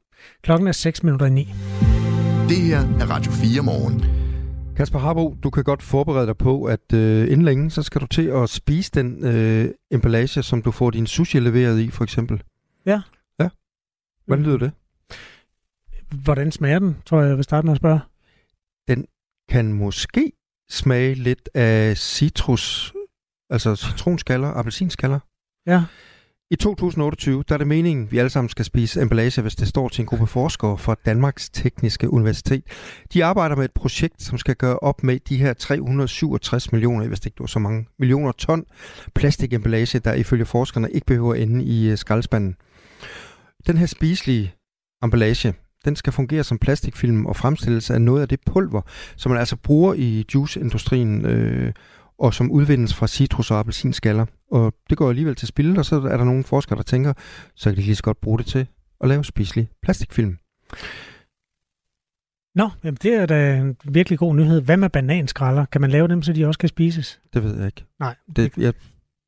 [0.43, 1.53] Klokken er 6 minutter i 9.
[2.49, 4.28] Det her er Radio 4 morgen.
[4.79, 8.07] Kasper Harbo, du kan godt forberede dig på, at øh, inden længe, så skal du
[8.07, 12.43] til at spise den øh, emballage, som du får din sushi leveret i, for eksempel.
[12.85, 13.01] Ja.
[13.39, 13.49] Ja.
[14.25, 14.71] Hvordan lyder det?
[16.23, 17.99] Hvordan smager den, tror jeg, jeg vil starte med at spørge.
[18.87, 19.05] Den
[19.49, 20.31] kan måske
[20.69, 22.93] smage lidt af citrus,
[23.49, 25.19] altså citronskaller, appelsinskaller.
[25.65, 25.83] Ja.
[26.51, 29.67] I 2028 der er det meningen, at vi alle sammen skal spise emballage, hvis det
[29.67, 32.63] står til en gruppe forskere fra Danmarks Tekniske Universitet.
[33.13, 37.19] De arbejder med et projekt, som skal gøre op med de her 367 millioner, hvis
[37.19, 38.65] det ikke var så mange, millioner ton
[39.15, 42.55] plastikemballage, der ifølge forskerne ikke behøver at ende i øh, skraldespanden.
[43.67, 44.53] Den her spiselige
[45.03, 45.53] emballage,
[45.85, 48.81] den skal fungere som plastikfilm og fremstilles af noget af det pulver,
[49.15, 51.73] som man altså bruger i juiceindustrien, øh,
[52.19, 54.25] og som udvindes fra citrus- og appelsinskaller.
[54.51, 57.13] Og det går alligevel til spil, og så er der nogle forskere, der tænker,
[57.55, 58.67] så kan de lige så godt bruge det til
[59.01, 60.37] at lave spiselig plastikfilm.
[62.55, 64.61] Nå, jamen det er da en virkelig god nyhed.
[64.61, 65.65] Hvad med bananskralder?
[65.65, 67.21] Kan man lave dem, så de også kan spises?
[67.33, 67.85] Det ved jeg ikke.
[67.99, 68.15] Nej.
[68.35, 68.73] Det, jeg,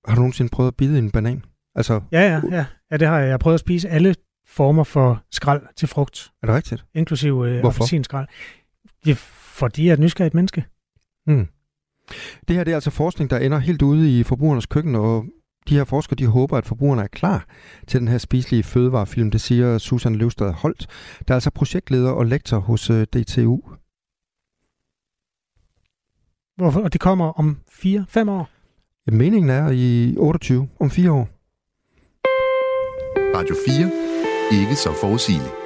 [0.07, 1.45] har du nogensinde prøvet at bide en banan?
[1.75, 2.65] Altså, Ja, ja, ja.
[2.91, 3.25] Ja, det har jeg.
[3.25, 4.15] Jeg har prøvet at spise alle
[4.47, 6.31] former for skrald til frugt.
[6.41, 6.85] Er det rigtigt?
[6.93, 8.27] Inklusive øh, appelsinskrald.
[9.05, 10.65] Ja, fordi jeg er et nysgerrigt menneske.
[11.25, 11.47] Hmm.
[12.47, 15.25] Det her det er altså forskning, der ender helt ude i forbrugernes køkken, og
[15.69, 17.45] de her forskere de håber, at forbrugerne er klar
[17.87, 19.31] til den her spiselige fødevarefilm.
[19.31, 20.87] Det siger Susan Løvstad Holt,
[21.27, 23.61] der er altså projektleder og lektor hos øh, DTU.
[26.57, 26.81] Hvorfor?
[26.81, 28.49] Og det kommer om 4-5 år.
[29.07, 31.29] Ja, Meningen er i 28, om fire år.
[33.37, 34.61] Radio 4.
[34.61, 35.60] Ikke så forudsigeligt.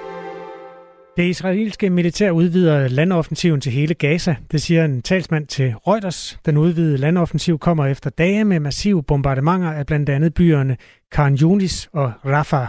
[1.17, 4.35] Det israelske militær udvider landoffensiven til hele Gaza.
[4.51, 6.39] Det siger en talsmand til Reuters.
[6.45, 10.77] Den udvidede landoffensiv kommer efter dage med massive bombardementer af blandt andet byerne
[11.11, 12.67] Khan Yunis og Rafah.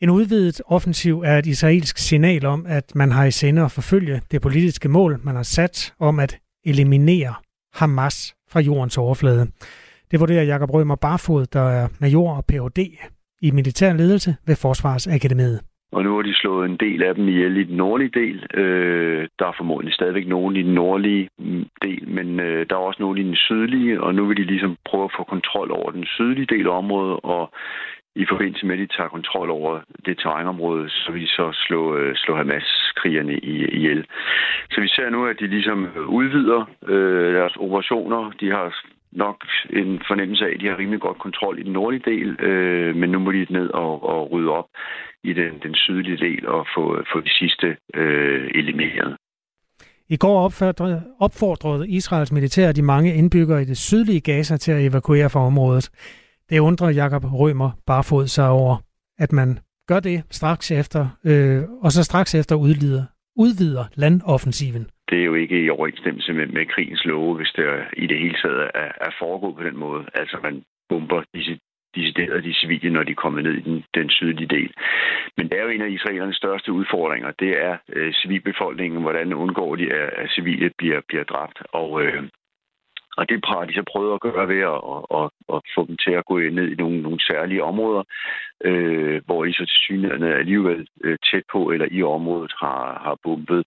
[0.00, 4.20] En udvidet offensiv er et israelsk signal om, at man har i sinde at forfølge
[4.30, 7.34] det politiske mål, man har sat om at eliminere
[7.74, 9.46] Hamas fra jordens overflade.
[10.10, 12.78] Det vurderer Jakob Rømer Barfod, der er major og Ph.D.
[13.42, 15.60] i militær ledelse ved Forsvarsakademiet.
[15.92, 18.46] Og nu har de slået en del af dem ihjel i den nordlige del.
[18.54, 22.80] Øh, der er formodentlig stadigvæk nogen i den nordlige mm, del, men øh, der er
[22.80, 25.90] også nogen i den sydlige, og nu vil de ligesom prøve at få kontrol over
[25.90, 27.50] den sydlige del af området, og
[28.16, 31.96] i forbindelse med, at de tager kontrol over det terrænområde, så vil de så slå,
[31.96, 34.06] øh, slå Hamas-krigerne i- ihjel.
[34.70, 38.30] Så vi ser nu, at de ligesom udvider øh, deres operationer.
[38.40, 38.74] De har
[39.12, 39.36] nok
[39.70, 43.10] en fornemmelse af, at de har rimelig godt kontrol i den nordlige del, øh, men
[43.10, 44.68] nu må de ned og, og rydde op
[45.24, 49.16] i den, den sydlige del og få, få de sidste øh, elimineret.
[50.10, 54.84] I går opfordrede, opfordrede Israels militær de mange indbyggere i det sydlige Gaza til at
[54.86, 55.90] evakuere fra området.
[56.50, 58.76] Det undrer Jakob Rømer Barfod sig over,
[59.18, 63.04] at man gør det straks efter, øh, og så straks efter udvider,
[63.36, 64.86] udvider landoffensiven.
[65.08, 68.18] Det er jo ikke i overensstemmelse med, med krigens love, hvis det er, i det
[68.18, 70.06] hele taget er, er foregået på den måde.
[70.14, 71.58] Altså man bomber disse
[71.94, 74.70] decideret de civile, når de kommer ned i den, den sydlige del.
[75.36, 77.30] Men det er jo en af israelernes største udfordringer.
[77.30, 79.02] Det er øh, civilbefolkningen.
[79.02, 81.58] Hvordan undgår de, at, at civile bliver, bliver dræbt?
[81.72, 82.22] Og, øh,
[83.16, 85.96] og det har de så prøvet at gøre ved at, at, at, at få dem
[85.96, 88.02] til at gå ned i nogle, nogle særlige områder,
[88.64, 93.16] øh, hvor de så til synligheden alligevel øh, tæt på eller i området har, har
[93.22, 93.64] bombet.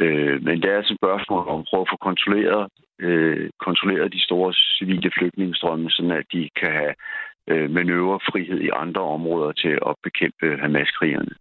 [0.00, 2.62] Øh, men det er altså et spørgsmål om at prøve at få kontrolleret,
[3.00, 6.94] øh, kontrolleret de store civile flygtningestrømme, sådan at de kan have
[7.50, 11.34] øh, manøvrefrihed i andre områder til at bekæmpe Hamas-krigerne.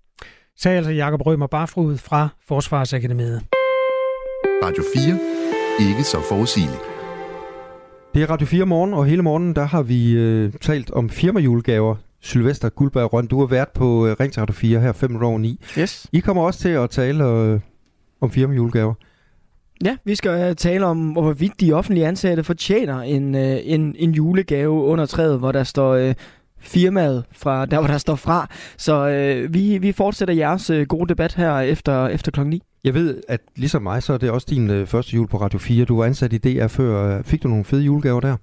[0.56, 3.40] Sagde altså Jakob Rømer Barfod fra Forsvarsakademiet.
[4.66, 5.90] Radio 4.
[5.90, 6.84] Ikke så forudsigeligt.
[8.14, 11.96] Det er Radio 4 morgen, og hele morgenen der har vi øh, talt om firmajulegaver.
[12.22, 15.38] Sylvester Guldberg Røn, du har været på øh, Ring til Radio 4 her 5 over
[15.38, 15.60] 9.
[15.80, 16.10] Yes.
[16.14, 17.60] I kommer også til at tale øh,
[18.22, 18.94] om firmajulegaver.
[19.84, 24.12] Ja, vi skal øh, tale om, hvorvidt de offentlige ansatte fortjener en, øh, en, en
[24.12, 26.14] julegave under træet, hvor der står øh,
[26.62, 28.48] firmaet fra der, hvor der står fra.
[28.78, 32.64] Så øh, vi, vi fortsætter jeres øh, gode debat her efter, efter klokken 9.
[32.84, 35.60] Jeg ved, at ligesom mig, så er det også din øh, første jul på Radio
[35.60, 35.86] 4.
[35.86, 37.22] Du var ansat i DR før.
[37.22, 38.38] Fik du nogle fede julegaver der?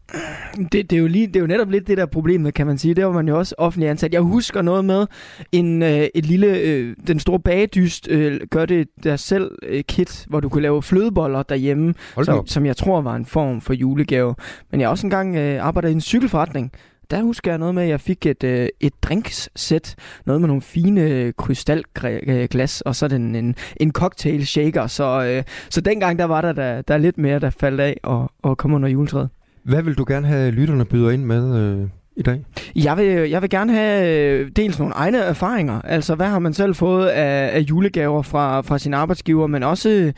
[0.72, 2.78] Det, det, er jo lige, det er jo netop lidt det der problemet, kan man
[2.78, 2.94] sige.
[2.94, 4.12] Der var man jo også offentlig ansat.
[4.12, 5.06] Jeg husker noget med
[5.52, 10.26] en, øh, et lille, øh, den store bagedyst, øh, gør det der selv øh, kit,
[10.28, 11.94] hvor du kunne lave flødeboller derhjemme,
[12.24, 14.34] som, som jeg tror var en form for julegave.
[14.70, 16.72] Men jeg har også engang øh, arbejdet i en cykelforretning.
[17.10, 19.94] Der husker jeg noget med, at jeg fik et, øh, et drinkssæt.
[20.26, 24.86] Noget med nogle fine krystalglas, og så den en, en cocktail shaker.
[24.86, 28.30] Så, øh, så dengang der var der, der, der lidt mere, der faldt af og,
[28.42, 29.28] og kom under juletræet.
[29.62, 32.44] Hvad vil du gerne have lytterne byder ind med øh, i dag?
[32.76, 35.80] Jeg vil, jeg vil gerne have øh, dels nogle egne erfaringer.
[35.80, 39.90] Altså, hvad har man selv fået af, af julegaver fra, fra sin arbejdsgiver, men også,
[39.90, 40.12] øh,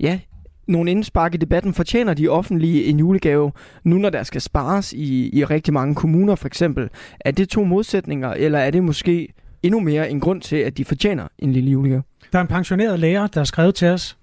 [0.00, 0.18] ja,
[0.66, 1.74] nogle indspark i debatten.
[1.74, 3.52] Fortjener de offentlige en julegave,
[3.84, 6.88] nu når der skal spares i, i rigtig mange kommuner for eksempel?
[7.20, 9.28] Er det to modsætninger, eller er det måske
[9.62, 12.02] endnu mere en grund til, at de fortjener en lille julegave?
[12.32, 14.16] Der er en pensioneret lærer, der har skrevet til os,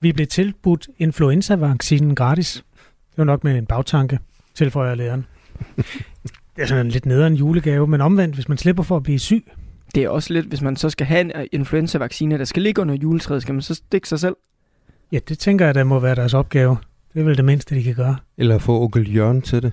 [0.00, 2.64] vi blev tilbudt influenza-vaccinen gratis.
[3.10, 4.18] Det var nok med en bagtanke,
[4.54, 5.26] tilføjer læreren.
[6.56, 9.18] Det er sådan en lidt nederen julegave, men omvendt, hvis man slipper for at blive
[9.18, 9.44] syg.
[9.94, 12.82] Det er også lidt, hvis man så skal have en øh, influenza-vaccine, der skal ligge
[12.82, 14.36] under juletræet, skal man så stikke sig selv?
[15.12, 16.76] Ja, det tænker jeg, der må være deres opgave.
[17.14, 18.16] Det er vel det mindste, de kan gøre.
[18.38, 19.72] Eller få onkel Jørgen til det.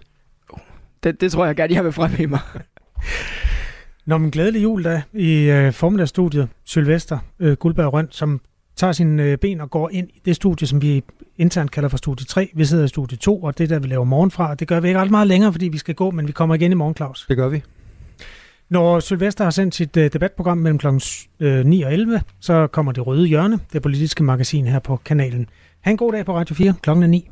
[1.04, 2.40] Det, det tror jeg gerne, jeg vil fremhæve mig.
[4.06, 8.42] Nå, men glædelig jul da i øh, formiddagsstudiet, Sylvester øh, Guldberg Røn, som
[8.76, 11.04] tager sine øh, ben og går ind i det studie, som vi
[11.38, 12.50] internt kalder for studie 3.
[12.56, 14.88] Vi sidder i studie 2, og det der, vi laver morgen fra, det gør vi
[14.88, 17.26] ikke ret meget længere, fordi vi skal gå, men vi kommer igen i morgen, Claus.
[17.30, 17.64] Det gør vi.
[18.70, 20.88] Når Sylvester har sendt sit øh, debatprogram mellem kl.
[21.40, 25.50] Øh, 9 og 11, så kommer det røde hjørne, det politiske magasin her på kanalen.
[25.82, 27.30] Ha' en god dag på Radio 4 klokken 9.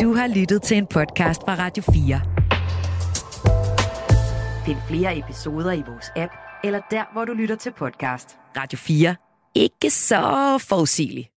[0.00, 2.20] Du har lyttet til en podcast fra Radio 4.
[4.66, 6.32] Find flere episoder i vores app,
[6.64, 8.36] eller der, hvor du lytter til podcast.
[8.56, 9.16] Radio 4.
[9.54, 11.30] Ikke så forudsigeligt.